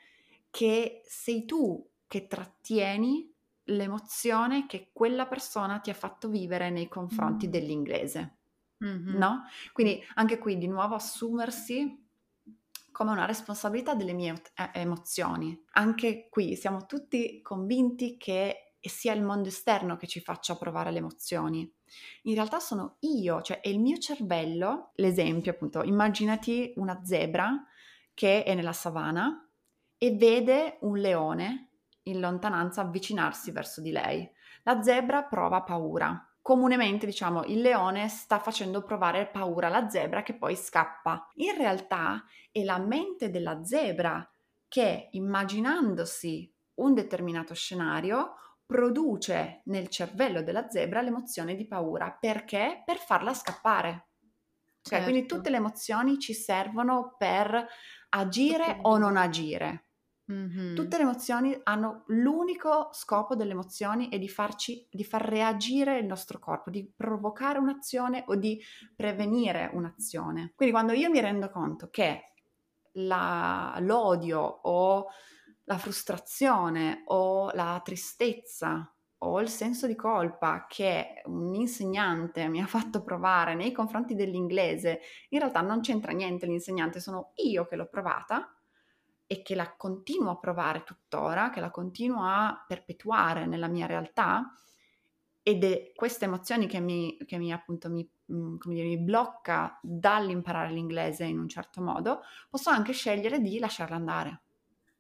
[0.50, 3.34] che sei tu che trattieni
[3.66, 7.50] l'emozione che quella persona ti ha fatto vivere nei confronti mm.
[7.50, 8.38] dell'inglese.
[8.84, 9.16] Mm-hmm.
[9.18, 9.44] No?
[9.74, 12.00] Quindi anche qui di nuovo assumersi
[12.92, 14.42] come una responsabilità delle mie
[14.74, 15.60] emozioni.
[15.72, 20.98] Anche qui siamo tutti convinti che sia il mondo esterno che ci faccia provare le
[20.98, 21.72] emozioni
[22.24, 27.64] in realtà sono io, cioè è il mio cervello, l'esempio appunto, immaginati una zebra
[28.14, 29.48] che è nella savana
[29.98, 31.70] e vede un leone
[32.04, 34.30] in lontananza avvicinarsi verso di lei.
[34.64, 36.26] La zebra prova paura.
[36.42, 41.28] Comunemente diciamo il leone sta facendo provare paura alla zebra che poi scappa.
[41.36, 44.28] In realtà è la mente della zebra
[44.68, 48.34] che immaginandosi un determinato scenario
[48.72, 52.16] produce nel cervello della zebra l'emozione di paura.
[52.18, 52.84] Perché?
[52.86, 54.08] Per farla scappare.
[54.84, 55.10] Certo.
[55.12, 57.68] quindi tutte le emozioni ci servono per
[58.10, 59.90] agire o non agire.
[60.32, 60.74] Mm-hmm.
[60.74, 66.06] Tutte le emozioni hanno l'unico scopo delle emozioni è di farci, di far reagire il
[66.08, 68.60] nostro corpo, di provocare un'azione o di
[68.96, 70.54] prevenire un'azione.
[70.56, 72.34] Quindi quando io mi rendo conto che
[72.94, 75.08] la, l'odio o
[75.72, 78.94] la frustrazione o la tristezza
[79.24, 85.00] o il senso di colpa che un insegnante mi ha fatto provare nei confronti dell'inglese,
[85.30, 88.54] in realtà non c'entra niente l'insegnante, sono io che l'ho provata
[89.28, 94.54] e che la continuo a provare tuttora, che la continuo a perpetuare nella mia realtà
[95.42, 100.72] ed è queste emozioni che mi, che mi appunto mi, mm, dire, mi blocca dall'imparare
[100.72, 104.42] l'inglese in un certo modo, posso anche scegliere di lasciarla andare.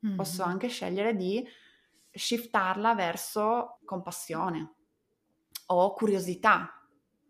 [0.06, 0.16] Mm-hmm.
[0.16, 1.45] Posso anche scegliere di
[2.12, 4.76] shiftarla verso compassione
[5.68, 6.70] o curiosità,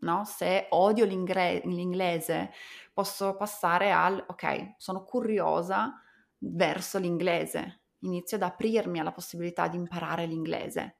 [0.00, 0.24] no?
[0.24, 2.50] Se odio l'ingre- l'inglese,
[2.92, 6.00] posso passare al ok, sono curiosa
[6.38, 10.96] verso l'inglese, inizio ad aprirmi alla possibilità di imparare l'inglese,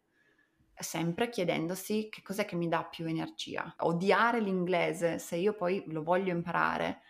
[0.74, 3.74] sempre chiedendosi che cos'è che mi dà più energia.
[3.80, 7.00] Odiare l'inglese, se io poi lo voglio imparare,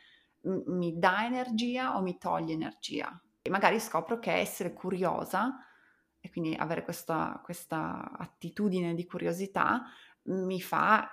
[0.43, 3.21] m- mi dà energia o mi toglie energia?
[3.43, 5.59] E magari scopro che essere curiosa
[6.21, 9.83] e quindi avere questa, questa attitudine di curiosità
[10.25, 11.11] mi fa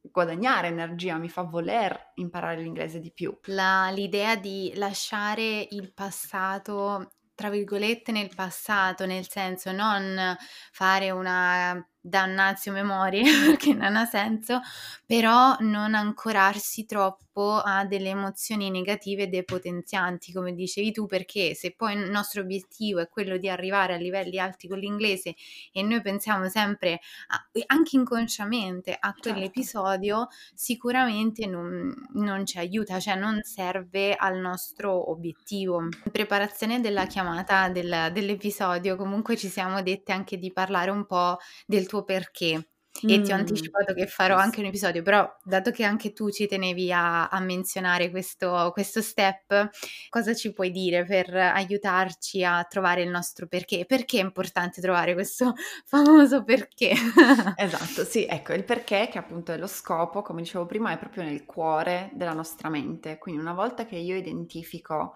[0.00, 3.36] guadagnare energia, mi fa voler imparare l'inglese di più.
[3.46, 10.36] La, l'idea di lasciare il passato, tra virgolette, nel passato, nel senso non
[10.70, 13.22] fare una dannazio memoria,
[13.56, 14.60] che non ha senso,
[15.06, 17.22] però non ancorarsi troppo
[17.56, 23.08] a delle emozioni negative depotenzianti, come dicevi tu, perché se poi il nostro obiettivo è
[23.08, 25.34] quello di arrivare a livelli alti con l'inglese
[25.72, 29.30] e noi pensiamo sempre, a, anche inconsciamente, a certo.
[29.30, 35.80] quell'episodio, sicuramente non, non ci aiuta, cioè non serve al nostro obiettivo.
[35.80, 41.38] In preparazione della chiamata del, dell'episodio, comunque ci siamo dette anche di parlare un po'
[41.66, 42.68] del tuo tuo perché.
[43.06, 46.46] E ti ho anticipato che farò anche un episodio, però dato che anche tu ci
[46.46, 49.68] tenevi a, a menzionare questo, questo, step,
[50.08, 53.84] cosa ci puoi dire per aiutarci a trovare il nostro perché?
[53.84, 56.92] Perché è importante trovare questo famoso perché?
[57.56, 61.24] esatto, sì, ecco, il perché che appunto è lo scopo, come dicevo prima, è proprio
[61.24, 63.18] nel cuore della nostra mente.
[63.18, 65.14] Quindi una volta che io identifico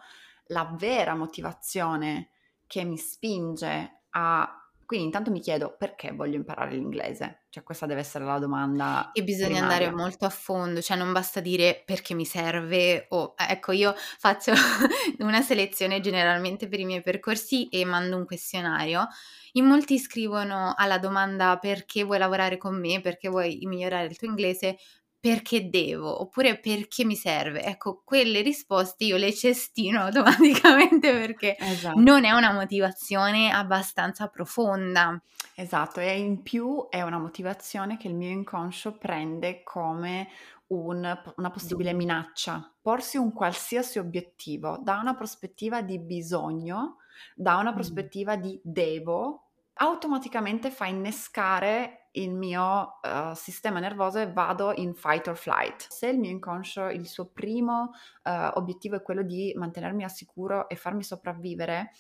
[0.49, 2.31] la vera motivazione
[2.67, 4.58] che mi spinge a
[4.89, 7.43] quindi intanto mi chiedo perché voglio imparare l'inglese?
[7.51, 9.11] Cioè questa deve essere la domanda.
[9.13, 9.77] E bisogna primaria.
[9.77, 14.53] andare molto a fondo, cioè non basta dire perché mi serve o ecco io faccio
[15.19, 19.09] una selezione generalmente per i miei percorsi e mando un questionario.
[19.53, 24.27] In molti scrivono alla domanda perché vuoi lavorare con me, perché vuoi migliorare il tuo
[24.27, 24.79] inglese,
[25.21, 27.63] perché devo oppure perché mi serve.
[27.63, 32.01] Ecco, quelle risposte io le cestino automaticamente perché esatto.
[32.01, 35.21] non è una motivazione abbastanza profonda.
[35.55, 40.29] Esatto, e in più è una motivazione che il mio inconscio prende come
[40.69, 42.73] un, una possibile minaccia.
[42.81, 46.99] Porsi un qualsiasi obiettivo da una prospettiva di bisogno,
[47.35, 48.41] da una prospettiva mm.
[48.41, 49.48] di devo,
[49.79, 55.87] automaticamente fa innescare il mio uh, sistema nervoso e vado in fight or flight.
[55.89, 57.91] Se il mio inconscio, il suo primo
[58.25, 61.93] uh, obiettivo è quello di mantenermi al sicuro e farmi sopravvivere,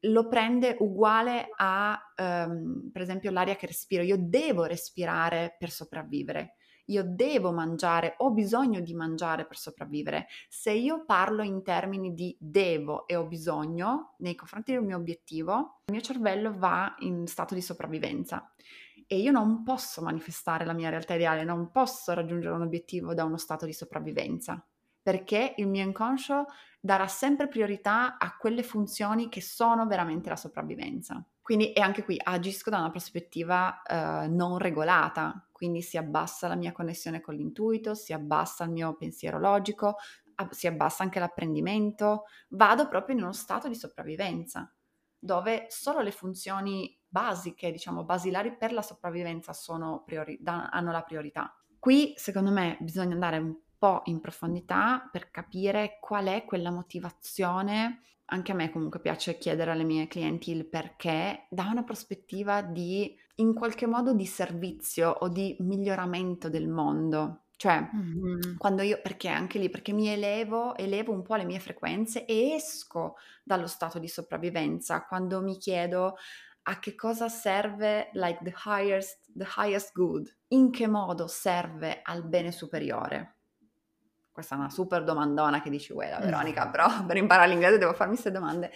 [0.00, 4.02] lo prende uguale a, um, per esempio, l'aria che respiro.
[4.02, 6.56] Io devo respirare per sopravvivere
[6.86, 10.26] io devo mangiare, ho bisogno di mangiare per sopravvivere.
[10.48, 15.80] Se io parlo in termini di devo e ho bisogno nei confronti del mio obiettivo,
[15.86, 18.52] il mio cervello va in stato di sopravvivenza
[19.06, 23.24] e io non posso manifestare la mia realtà ideale, non posso raggiungere un obiettivo da
[23.24, 24.64] uno stato di sopravvivenza
[25.04, 26.46] perché il mio inconscio
[26.80, 31.22] darà sempre priorità a quelle funzioni che sono veramente la sopravvivenza.
[31.42, 36.56] Quindi, e anche qui agisco da una prospettiva eh, non regolata, quindi si abbassa la
[36.56, 39.94] mia connessione con l'intuito, si abbassa il mio pensiero logico,
[40.50, 44.74] si abbassa anche l'apprendimento, vado proprio in uno stato di sopravvivenza,
[45.16, 49.52] dove solo le funzioni basiche, diciamo basilari per la sopravvivenza
[50.04, 51.56] priori- da- hanno la priorità.
[51.78, 53.54] Qui, secondo me, bisogna andare un
[53.84, 58.00] po' in profondità per capire qual è quella motivazione.
[58.26, 63.14] Anche a me comunque piace chiedere alle mie clienti il perché da una prospettiva di
[63.36, 67.42] in qualche modo di servizio o di miglioramento del mondo.
[67.56, 68.56] Cioè, mm-hmm.
[68.56, 72.52] quando io, perché anche lì, perché mi elevo, elevo un po' le mie frequenze e
[72.52, 76.16] esco dallo stato di sopravvivenza quando mi chiedo
[76.62, 82.26] a che cosa serve like the highest, the highest good, in che modo serve al
[82.26, 83.34] bene superiore
[84.34, 88.14] questa è una super domandona che dici, uè, Veronica, però per imparare l'inglese devo farmi
[88.14, 88.70] queste domande.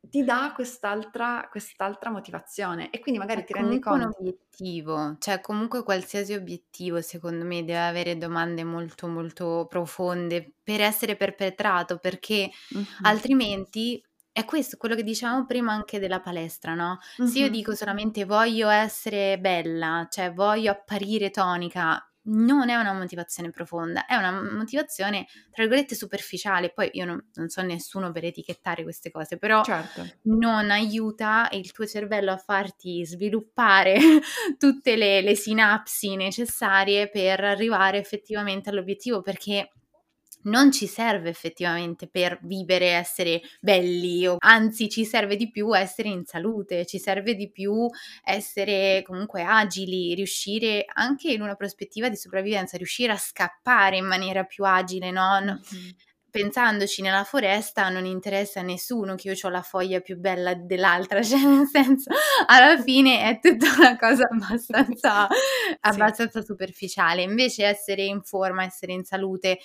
[0.00, 4.18] ti dà quest'altra, quest'altra motivazione e quindi magari È ti rendi comunque un conto.
[4.18, 11.16] obiettivo, cioè comunque qualsiasi obiettivo secondo me deve avere domande molto molto profonde per essere
[11.16, 14.02] perpetrato, perché Mhm, altrimenti
[14.32, 16.98] è questo quello che dicevamo prima anche della palestra, no?
[17.22, 23.50] Se io dico solamente voglio essere bella, cioè voglio apparire tonica, non è una motivazione
[23.50, 26.72] profonda, è una motivazione, tra virgolette, superficiale.
[26.72, 30.06] Poi io non, non so nessuno per etichettare queste cose, però Certo.
[30.22, 33.96] non aiuta il tuo cervello a farti sviluppare
[34.58, 39.70] tutte le, le sinapsi necessarie per arrivare effettivamente all'obiettivo, perché
[40.46, 46.08] non ci serve effettivamente per vivere, essere belli, o anzi ci serve di più essere
[46.08, 47.88] in salute, ci serve di più
[48.24, 54.44] essere comunque agili, riuscire anche in una prospettiva di sopravvivenza, riuscire a scappare in maniera
[54.44, 55.38] più agile, no?
[55.40, 55.96] no Mhm.
[56.30, 61.22] pensandoci nella foresta non interessa a nessuno che io ho la foglia più bella dell'altra,
[61.24, 62.10] cioè nel senso
[62.46, 65.26] alla fine è tutta una cosa abbastanza,
[65.88, 66.10] Sì.
[66.10, 69.58] abbastanza superficiale, invece essere in forma, essere in salute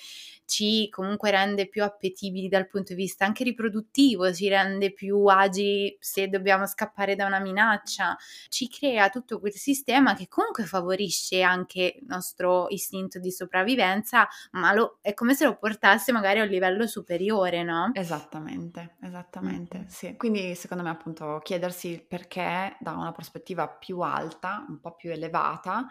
[0.52, 5.96] ci comunque rende più appetibili dal punto di vista anche riproduttivo, ci rende più agili
[5.98, 8.14] se dobbiamo scappare da una minaccia,
[8.50, 14.74] ci crea tutto quel sistema che comunque favorisce anche il nostro istinto di sopravvivenza, ma
[14.74, 17.90] lo, è come se lo portasse magari a un livello superiore, no?
[17.94, 19.86] Esattamente, esattamente, Mm-hmm.
[19.86, 20.16] sì.
[20.16, 25.10] Quindi secondo me appunto chiedersi il perché da una prospettiva più alta, un po' più
[25.10, 25.86] elevata,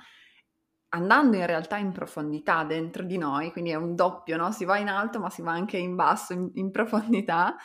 [0.93, 4.51] andando in realtà in profondità dentro di noi, quindi è un doppio, no?
[4.51, 7.55] Si va in alto ma si va anche in basso, in, in profondità,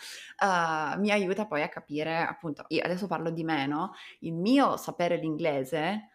[0.42, 3.92] uh, mi aiuta poi a capire, appunto, io adesso parlo di me, no?
[4.20, 6.10] Il mio sapere l'inglese,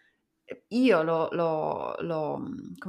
[0.69, 2.43] io l'ho, l'ho, l'ho,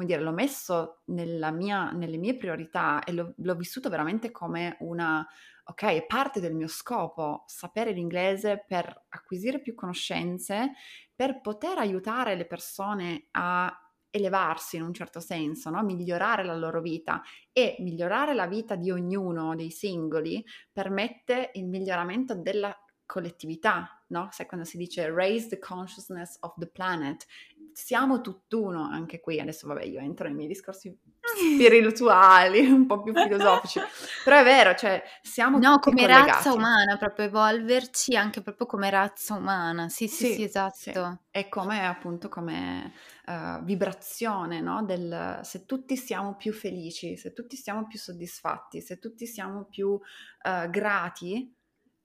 [0.05, 5.27] dire, l'ho messo mia, nelle mie priorità e l'ho, l'ho vissuto veramente come una
[5.65, 10.73] ok, è parte del mio scopo sapere l'inglese per acquisire più conoscenze,
[11.15, 13.73] per poter aiutare le persone a
[14.13, 15.83] elevarsi in un certo senso, no?
[15.83, 22.37] migliorare la loro vita e migliorare la vita di ognuno dei singoli permette il miglioramento
[22.37, 24.29] della collettività, no?
[24.31, 27.27] Sai quando si dice raise the consciousness of the planet,
[27.73, 29.41] siamo tutt'uno anche qui.
[29.41, 30.97] Adesso vabbè, io entro nei miei discorsi
[31.37, 33.81] spirituali, un po' più filosofici,
[34.25, 36.31] però è vero, cioè siamo no, tutti come collegati.
[36.31, 39.89] razza umana, proprio evolverci anche proprio come razza umana.
[39.89, 40.75] Sì, sì, sì, Sì, esatto.
[40.75, 40.91] sì.
[41.31, 42.93] E come appunto come
[43.27, 44.85] uh, vibrazione, no?
[44.85, 49.89] Del se tutti siamo più felici, se tutti siamo più soddisfatti, se tutti siamo più
[49.91, 51.55] uh, grati,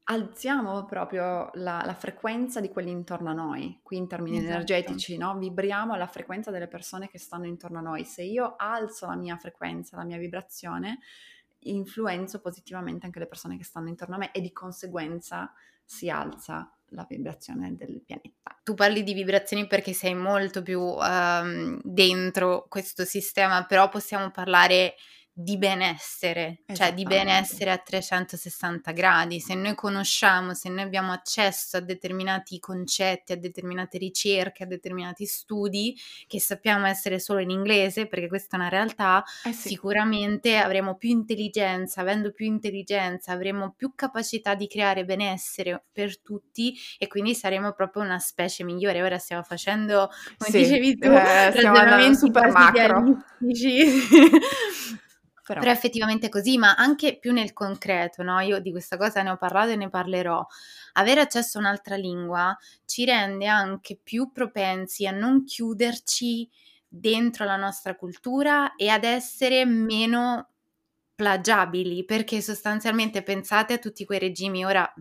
[0.10, 4.54] alziamo proprio la, la, frequenza di quelli intorno a noi, qui in termini Esatto.
[4.54, 5.38] energetici, no?
[5.38, 8.06] Vibriamo alla frequenza delle persone che stanno intorno a noi.
[8.06, 11.00] Se io alzo la mia frequenza, la mia vibrazione,
[11.60, 15.52] influenzo positivamente anche le persone che stanno intorno a me e di conseguenza
[15.84, 18.58] si alza la vibrazione del pianeta.
[18.64, 24.96] Tu parli di vibrazioni perché sei molto più um, dentro questo sistema, però possiamo parlare
[25.40, 29.40] di benessere, cioè di benessere a 360 gradi.
[29.40, 35.28] Se noi conosciamo, se noi abbiamo accesso a determinati concetti, a determinate ricerche, a determinati
[35.28, 39.68] studi che sappiamo essere solo in inglese, perché questa è una realtà, eh sì.
[39.68, 46.76] sicuramente avremo più intelligenza, avendo più intelligenza avremo più capacità di creare benessere per tutti
[46.98, 49.04] e quindi saremo proprio una specie migliore.
[49.04, 50.10] Ora stiamo facendo,
[50.40, 53.24] come sì, dicevi tu, eh, ragionamenti super macro.
[55.48, 55.62] Però.
[55.62, 58.40] Però effettivamente è così, ma anche più nel concreto, no?
[58.42, 60.46] Io di questa cosa ne ho parlato e ne parlerò.
[60.94, 66.50] Avere accesso a un'altra lingua ci rende anche più propensi a non chiuderci
[66.88, 70.50] dentro la nostra cultura e ad essere meno
[71.16, 74.92] plagiabili, perché sostanzialmente pensate a tutti quei regimi, ora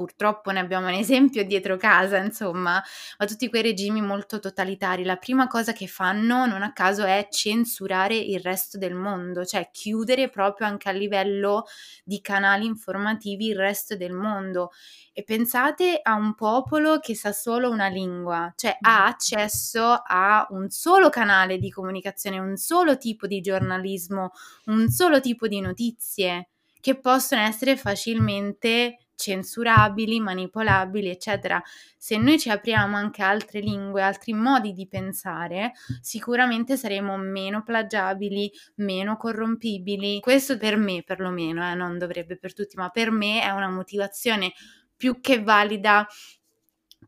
[0.00, 2.82] purtroppo ne abbiamo un esempio dietro casa, insomma,
[3.18, 7.28] ma tutti quei regimi molto totalitari, la prima cosa che fanno, non a caso, è
[7.30, 11.66] censurare il resto del mondo, cioè chiudere proprio anche a livello
[12.02, 14.70] di canali informativi il resto del mondo.
[15.12, 20.70] E pensate a un popolo che sa solo una lingua, cioè ha accesso a un
[20.70, 24.30] solo canale di comunicazione, un solo tipo di giornalismo,
[24.66, 26.48] un solo tipo di notizie
[26.80, 31.62] che possono essere facilmente censurabili, manipolabili, eccetera.
[31.96, 37.62] Se noi ci apriamo anche a altre lingue, altri modi di pensare, sicuramente saremo meno
[37.62, 40.20] plagiabili, meno corrompibili.
[40.20, 44.52] Questo per me, perlomeno, eh, non dovrebbe per tutti, ma per me è una motivazione
[44.96, 46.06] più che valida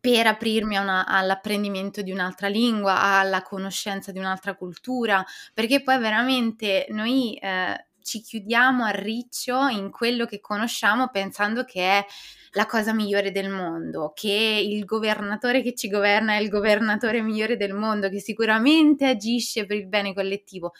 [0.00, 6.86] per aprirmi una, all'apprendimento di un'altra lingua, alla conoscenza di un'altra cultura, perché poi veramente
[6.90, 12.06] noi eh, ci chiudiamo a riccio in quello che conosciamo pensando che è
[12.52, 17.56] la cosa migliore del mondo, che il governatore che ci governa è il governatore migliore
[17.56, 20.72] del mondo, che sicuramente agisce per il bene collettivo,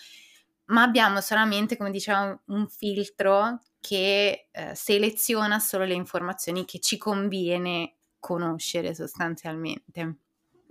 [0.67, 6.97] ma abbiamo solamente, come dicevamo, un filtro che eh, seleziona solo le informazioni che ci
[6.99, 10.17] conviene conoscere sostanzialmente.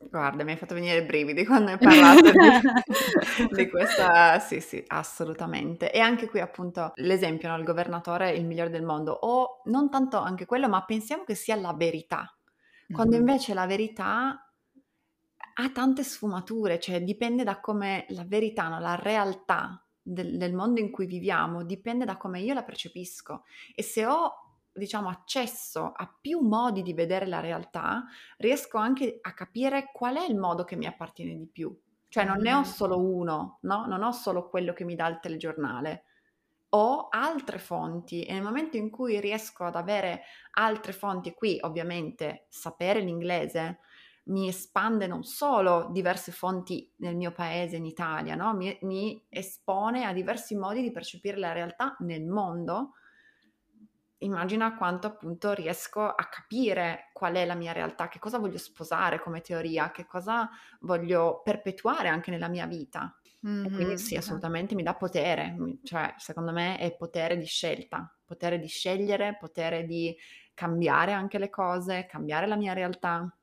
[0.09, 2.37] Guarda, mi hai fatto venire i brividi quando hai parlato di,
[3.55, 5.91] di, questa, sì, sì, assolutamente.
[5.91, 7.57] E anche qui appunto l'esempio, no?
[7.57, 11.35] il governatore è il migliore del mondo, o non tanto anche quello, ma pensiamo che
[11.35, 12.35] sia la verità,
[12.91, 13.27] quando mm-hmm.
[13.27, 14.51] invece la verità
[15.53, 18.79] ha tante sfumature, cioè dipende da come la verità, no?
[18.79, 23.43] la realtà del, del mondo in cui viviamo, dipende da come io la percepisco.
[23.75, 28.05] E se ho diciamo, accesso a più modi di vedere la realtà,
[28.37, 31.77] riesco anche a capire qual è il modo che mi appartiene di più.
[32.07, 33.85] Cioè non ne ho solo uno, no?
[33.85, 36.03] Non ho solo quello che mi dà il telegiornale.
[36.73, 42.45] Ho altre fonti e nel momento in cui riesco ad avere altre fonti, qui ovviamente
[42.49, 43.79] sapere l'inglese
[44.23, 48.53] mi espande non solo diverse fonti nel mio paese, in Italia, no?
[48.53, 52.93] mi, mi espone a diversi modi di percepire la realtà nel mondo,
[54.21, 59.19] immagina quanto appunto riesco a capire qual è la mia realtà, che cosa voglio sposare
[59.19, 60.49] come teoria, che cosa
[60.81, 63.15] voglio perpetuare anche nella mia vita.
[63.45, 68.15] Mm-hmm, e quindi sì, assolutamente mi dà potere, cioè secondo me è potere di scelta,
[68.23, 70.15] potere di scegliere, potere di
[70.53, 73.35] cambiare anche le cose, cambiare la mia realtà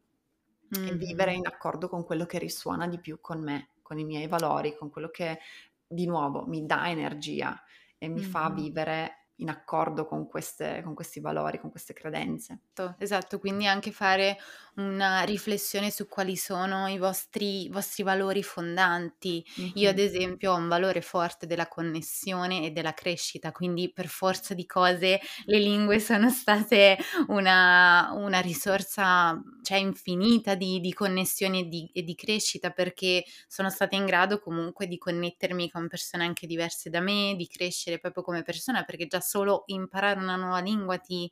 [0.77, 0.89] mm-hmm.
[0.89, 4.29] e vivere in accordo con quello che risuona di più con me, con i miei
[4.29, 5.41] valori, con quello che
[5.85, 7.61] di nuovo mi dà energia
[7.97, 8.31] e mi mm-hmm.
[8.31, 12.61] fa vivere in accordo con, queste, con, questi valori, con queste credenze.
[12.99, 14.39] Esatto, quindi anche fare
[14.79, 19.45] una riflessione su quali sono i vostri, i vostri valori fondanti.
[19.61, 19.71] Mm-hmm.
[19.75, 24.55] Io ad esempio ho un valore forte della connessione e della crescita, quindi per forza
[24.55, 26.97] di cose le lingue sono state
[27.29, 33.71] una, una risorsa cioè, infinita di, di connessioni e di, e di crescita perché sono
[33.71, 38.23] stata in grado comunque di connettermi con persone anche diverse da me, di crescere proprio
[38.23, 41.31] come persona perché già solo imparare una nuova lingua ti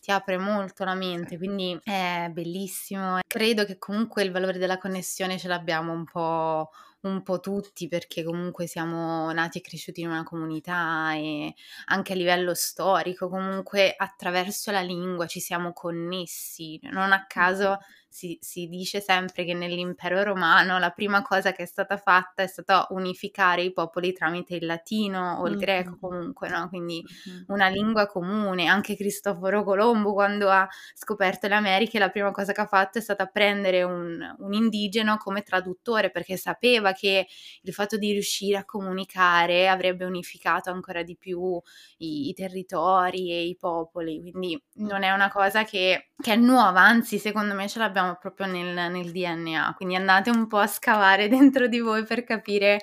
[0.00, 3.20] ti apre molto la mente, quindi è bellissimo.
[3.24, 6.70] Credo che comunque il valore della connessione ce l'abbiamo un po',
[7.02, 11.54] un po' tutti perché comunque siamo nati e cresciuti in una comunità e
[11.86, 16.80] anche a livello storico comunque attraverso la lingua ci siamo connessi.
[16.90, 17.78] Non a caso
[18.12, 22.46] si, si, dice sempre che nell'impero romano la prima cosa che è stata fatta è
[22.46, 25.60] stata unificare i popoli tramite il latino o il mm-hmm.
[25.60, 26.68] greco comunque, no?
[26.68, 27.44] quindi mm-hmm.
[27.46, 28.66] una lingua comune.
[28.66, 33.00] Anche Cristoforo Colombo quando ha scoperto le Americhe la prima cosa che ha fatto è
[33.00, 37.26] stata prendere un, un indigeno come traduttore perché sapeva che
[37.62, 41.58] il fatto di riuscire a comunicare avrebbe unificato ancora di più
[41.98, 46.80] i, i territori e i popoli, quindi non è una cosa che, che è nuova,
[46.80, 50.66] anzi secondo me ce l'abbiamo abbiamo proprio nel, nel DNA, quindi andate un po' a
[50.66, 52.80] scavare dentro di voi per capire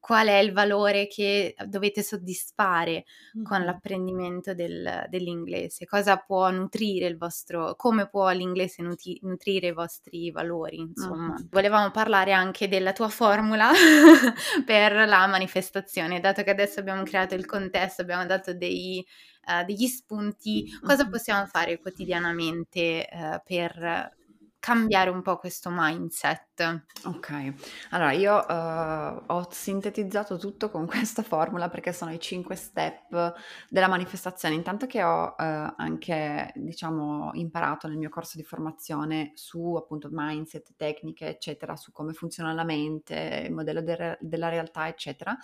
[0.00, 3.04] qual è il valore che dovete soddisfare
[3.42, 9.72] con l'apprendimento del, dell'inglese, cosa può nutrire il vostro, come può l'inglese nuti, nutrire i
[9.72, 11.34] vostri valori, insomma.
[11.34, 11.48] Mm-hmm.
[11.50, 13.70] Volevamo parlare anche della tua formula
[14.64, 19.06] per la manifestazione, dato che adesso abbiamo creato il contesto, abbiamo dato dei,
[19.48, 24.18] uh, degli spunti, cosa possiamo fare quotidianamente uh, per
[24.60, 26.84] cambiare un po' questo mindset.
[27.06, 27.54] Ok,
[27.90, 33.34] allora io uh, ho sintetizzato tutto con questa formula perché sono i cinque step
[33.68, 34.54] della manifestazione.
[34.54, 40.74] Intanto che ho uh, anche, diciamo, imparato nel mio corso di formazione su appunto mindset,
[40.76, 45.36] tecniche, eccetera, su come funziona la mente, il modello de- della realtà, eccetera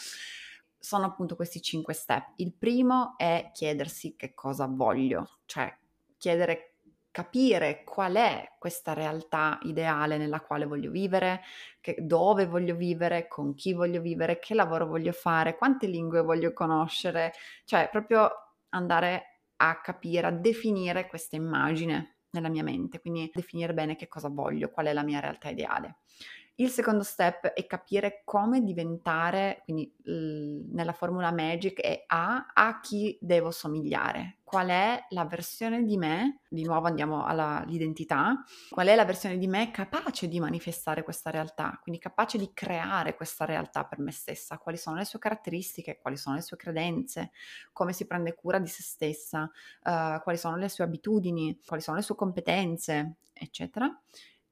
[0.78, 2.34] sono appunto questi cinque step.
[2.36, 5.76] Il primo è chiedersi che cosa voglio, cioè
[6.16, 6.75] chiedere
[7.16, 11.40] capire qual è questa realtà ideale nella quale voglio vivere,
[11.80, 16.52] che, dove voglio vivere, con chi voglio vivere, che lavoro voglio fare, quante lingue voglio
[16.52, 17.32] conoscere,
[17.64, 18.30] cioè proprio
[18.68, 24.28] andare a capire, a definire questa immagine nella mia mente, quindi definire bene che cosa
[24.28, 26.00] voglio, qual è la mia realtà ideale.
[26.58, 32.80] Il secondo step è capire come diventare, quindi l- nella formula Magic è A, a
[32.80, 38.94] chi devo somigliare, qual è la versione di me, di nuovo andiamo all'identità, qual è
[38.94, 43.84] la versione di me capace di manifestare questa realtà, quindi capace di creare questa realtà
[43.84, 47.32] per me stessa, quali sono le sue caratteristiche, quali sono le sue credenze,
[47.70, 51.98] come si prende cura di se stessa, uh, quali sono le sue abitudini, quali sono
[51.98, 53.94] le sue competenze, eccetera.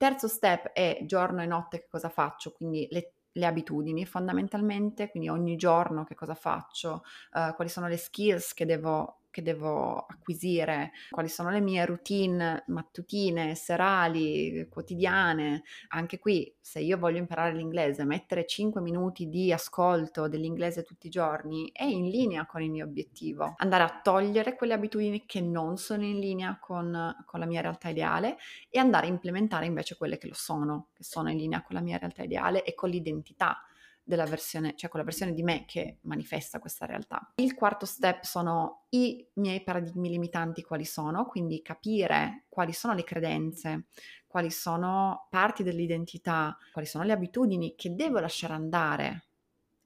[0.05, 5.29] Terzo step è giorno e notte che cosa faccio, quindi le le abitudini fondamentalmente, quindi
[5.29, 7.03] ogni giorno che cosa faccio,
[7.33, 12.63] uh, quali sono le skills che devo che devo acquisire, quali sono le mie routine
[12.69, 15.65] mattutine, serali, quotidiane.
[15.89, 21.11] Anche qui, se io voglio imparare l'inglese, mettere 5 minuti di ascolto dell'inglese tutti i
[21.11, 23.55] giorni è in linea con il mio obiettivo.
[23.57, 27.89] Andare a togliere quelle abitudini che non sono in linea con, con la mia realtà
[27.89, 28.37] ideale
[28.71, 31.83] e andare a implementare invece quelle che lo sono, che sono in linea con la
[31.83, 33.67] mia realtà ideale e con l'identità
[34.05, 37.33] della versione, cioè con la versione di me che manifesta questa realtà.
[37.37, 43.03] Il quarto step sono i miei paradigmi limitanti quali sono, quindi capire quali sono le
[43.03, 43.87] credenze,
[44.27, 49.25] quali sono parti dell'identità, quali sono le abitudini che devo lasciare andare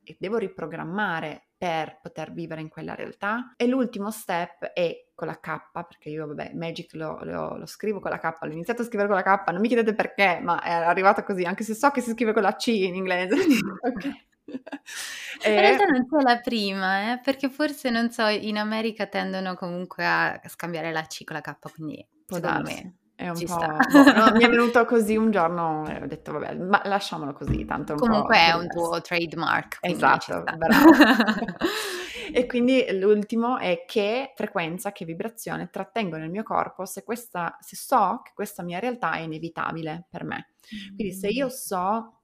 [0.02, 3.52] e devo riprogrammare per poter vivere in quella realtà.
[3.56, 7.98] E l'ultimo step è con la K, perché io, vabbè, Magic lo, lo, lo, scrivo
[7.98, 10.62] con la K, l'ho iniziato a scrivere con la K, non mi chiedete perché, ma
[10.62, 13.34] è arrivata così, anche se so che si scrive con la C in inglese.
[13.82, 14.04] ok.
[14.04, 14.14] E...
[15.52, 20.06] In realtà non c'è la prima, eh, perché forse, non so, in America tendono comunque
[20.06, 22.62] a scambiare la C con la K, quindi darsi.
[22.72, 23.58] me è un Ci po'...
[23.58, 27.94] no, mi è venuto così un giorno e ho detto vabbè, ma lasciamolo così, tanto
[27.94, 29.78] un Comunque è un tuo trademark.
[29.80, 30.44] Esatto,
[32.32, 37.74] e quindi l'ultimo è che frequenza, che vibrazione trattengo nel mio corpo se, questa, se
[37.74, 40.50] so che questa mia realtà è inevitabile per me.
[40.94, 41.48] Quindi se io mm.
[41.48, 42.20] so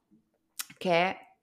[0.78, 1.34] che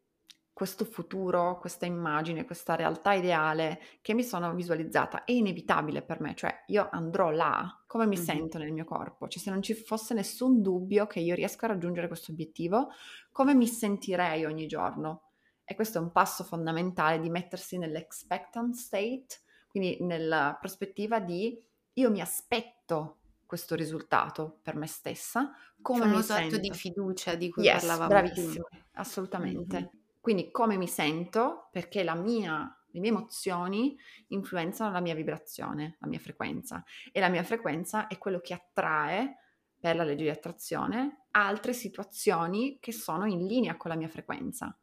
[0.62, 6.36] questo futuro, questa immagine, questa realtà ideale che mi sono visualizzata è inevitabile per me,
[6.36, 8.24] cioè io andrò là, come mi mm-hmm.
[8.24, 9.28] sento nel mio corpo?
[9.28, 12.90] Cioè se non ci fosse nessun dubbio che io riesca a raggiungere questo obiettivo,
[13.32, 15.32] come mi sentirei ogni giorno?
[15.64, 21.60] E questo è un passo fondamentale di mettersi nell'expectant state, quindi nella prospettiva di
[21.94, 26.58] io mi aspetto questo risultato per me stessa, come C'è mi sento.
[26.60, 28.86] di fiducia di cui yes, parlavamo bravissimo, prima.
[28.92, 29.76] assolutamente.
[29.76, 30.01] Mm-hmm.
[30.22, 33.98] Quindi come mi sento, perché mia, le mie emozioni
[34.28, 36.84] influenzano la mia vibrazione, la mia frequenza.
[37.12, 39.38] E la mia frequenza è quello che attrae,
[39.82, 44.78] per la legge di attrazione, altre situazioni che sono in linea con la mia frequenza.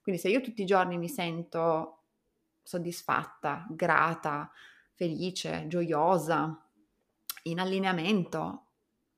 [0.00, 2.04] Quindi se io tutti i giorni mi sento
[2.62, 4.52] soddisfatta, grata,
[4.92, 6.70] felice, gioiosa,
[7.44, 8.66] in allineamento,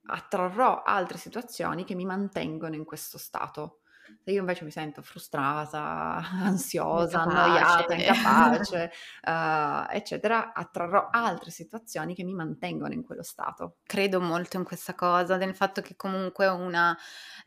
[0.07, 3.81] attrarrò altre situazioni che mi mantengono in questo stato.
[4.23, 7.39] Se io invece mi sento frustrata, ansiosa, incapace.
[7.39, 8.93] annoiata, incapace,
[9.23, 13.77] uh, eccetera, attrarrò altre situazioni che mi mantengono in quello stato.
[13.85, 16.97] Credo molto in questa cosa, nel fatto che comunque una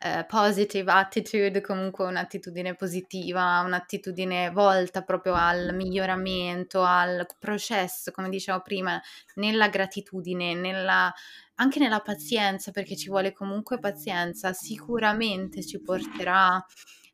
[0.04, 8.60] uh, positive attitude, comunque un'attitudine positiva, un'attitudine volta proprio al miglioramento, al processo, come dicevo
[8.60, 9.00] prima,
[9.34, 11.12] nella gratitudine, nella
[11.60, 16.64] anche nella pazienza, perché ci vuole comunque pazienza, sicuramente ci porterà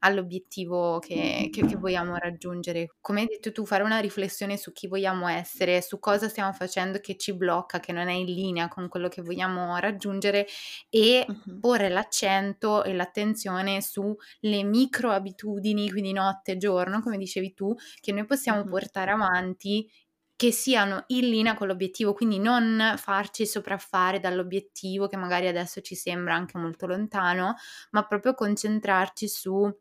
[0.00, 2.94] all'obiettivo che, che, che, vogliamo raggiungere.
[3.00, 7.00] Come hai detto tu, fare una riflessione su chi vogliamo essere, su cosa stiamo facendo
[7.00, 10.46] che ci blocca, che non è in linea con quello che vogliamo raggiungere
[10.90, 11.26] e
[11.60, 18.12] porre l'accento e l'attenzione sulle micro abitudini, quindi notte e giorno, come dicevi tu, che
[18.12, 19.90] noi possiamo portare avanti
[20.36, 25.94] che siano in linea con l'obiettivo, quindi non farci sopraffare dall'obiettivo che magari adesso ci
[25.94, 27.54] sembra anche molto lontano,
[27.90, 29.74] ma proprio concentrarci su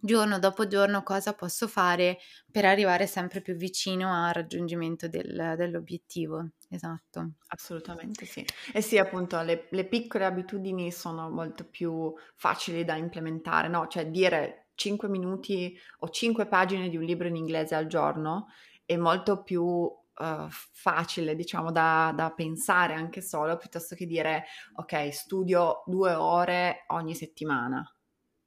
[0.00, 2.18] giorno dopo giorno cosa posso fare
[2.50, 6.50] per arrivare sempre più vicino al raggiungimento del, dell'obiettivo.
[6.68, 7.30] Esatto.
[7.48, 8.44] Assolutamente sì.
[8.72, 13.86] E sì, appunto, le, le, piccole abitudini sono molto più facili da implementare, no?
[13.88, 18.48] Cioè dire 5 minuti o 5 pagine di un libro in inglese al giorno
[18.88, 25.12] è molto più uh, facile, diciamo, da, da, pensare anche solo, piuttosto che dire, ok,
[25.12, 27.86] studio due ore ogni settimana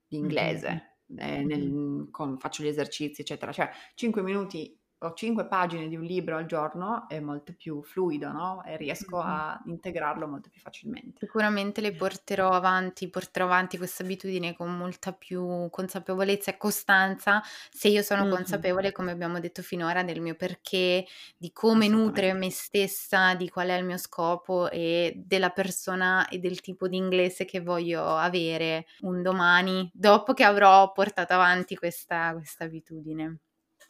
[0.07, 1.29] di inglese, mm-hmm.
[1.29, 3.51] eh, nel, con, faccio gli esercizi, eccetera.
[3.51, 8.31] Cioè, cinque minuti ho cinque pagine di un libro al giorno è molto più fluido,
[8.31, 8.63] no?
[8.63, 9.27] E riesco mm-hmm.
[9.27, 11.25] a integrarlo molto più facilmente.
[11.25, 17.41] Sicuramente le porterò avanti, porterò avanti questa abitudine con molta più consapevolezza e costanza
[17.71, 18.33] se io sono mm-hmm.
[18.33, 23.69] consapevole, come abbiamo detto finora, del mio perché, di come nutre me stessa, di qual
[23.69, 28.85] è il mio scopo e della persona e del tipo di inglese che voglio avere
[28.99, 33.39] un domani, dopo che avrò portato avanti questa, questa abitudine.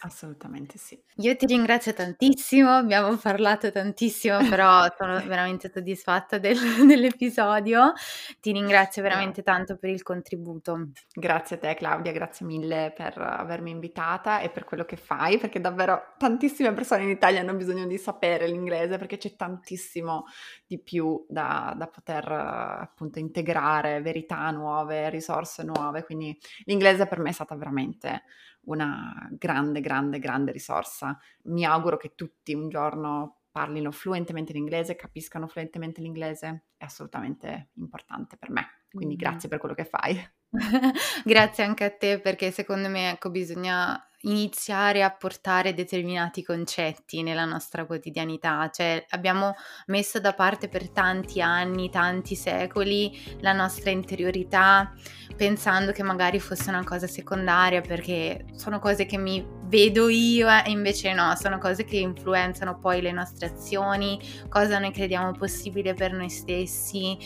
[0.04, 1.00] Assolutamente sì.
[1.18, 7.94] Io ti ringrazio tantissimo, abbiamo parlato tantissimo, però sono veramente soddisfatta del, dell'episodio.
[8.40, 10.90] Ti ringrazio veramente tanto per il contributo.
[11.14, 15.62] Grazie a te Claudia, grazie mille per avermi invitata e per quello che fai, perché
[15.62, 20.26] davvero tantissime persone in Italia hanno bisogno di sapere l'inglese perché c'è tantissimo
[20.66, 26.36] di più da, da poter appunto integrare, verità nuove, risorse nuove, quindi
[26.66, 28.24] l'inglese per me è stata veramente
[28.66, 31.18] una grande, grande, grande risorsa.
[31.44, 38.38] Mi auguro che tutti un giorno parlino fluentemente l'inglese, capiscano fluentemente l'inglese, è assolutamente importante
[38.38, 38.68] per me.
[38.92, 39.18] Quindi mm.
[39.18, 40.20] grazie per quello che fai.
[41.24, 47.46] grazie anche a te perché secondo me ecco, bisogna iniziare a portare determinati concetti nella
[47.46, 49.56] nostra quotidianità, cioè abbiamo
[49.88, 54.94] messo da parte per tanti anni, tanti secoli la nostra interiorità
[55.36, 60.70] pensando che magari fosse una cosa secondaria perché sono cose che mi vedo io e
[60.70, 64.20] invece no, sono cose che influenzano poi le nostre azioni,
[64.50, 67.18] cosa noi crediamo possibile per noi stessi.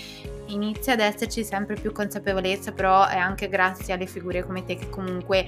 [0.50, 4.90] Inizia ad esserci sempre più consapevolezza, però è anche grazie alle figure come te che
[4.92, 5.44] comunque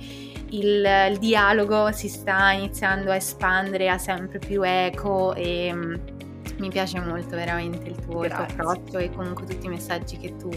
[0.49, 5.71] il, il dialogo si sta iniziando a espandere a sempre più eco e
[6.57, 10.35] mi piace molto veramente il tuo, il tuo, approccio e comunque tutti i messaggi che
[10.37, 10.49] tu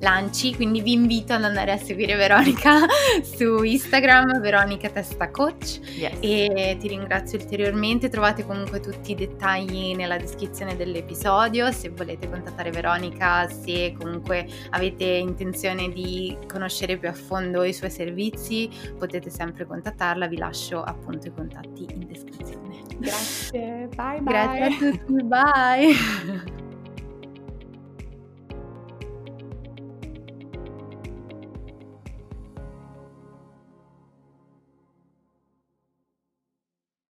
[0.00, 2.86] lanci, quindi vi invito ad andare a seguire Veronica
[3.22, 5.80] su Instagram, Veronica Testa Coach.
[5.96, 6.18] Yes.
[6.20, 12.70] e ti ringrazio ulteriormente, trovate comunque tutti i dettagli nella descrizione dell'episodio, se volete contattare
[12.70, 19.66] Veronica, se comunque avete intenzione di conoscere più a fondo i suoi servizi, potete sempre
[19.66, 22.45] contattarla, vi lascio appunto i contatti in descrizione.
[22.98, 24.32] Grazie, bye bye.
[24.32, 26.54] Grazie a tutti, bye.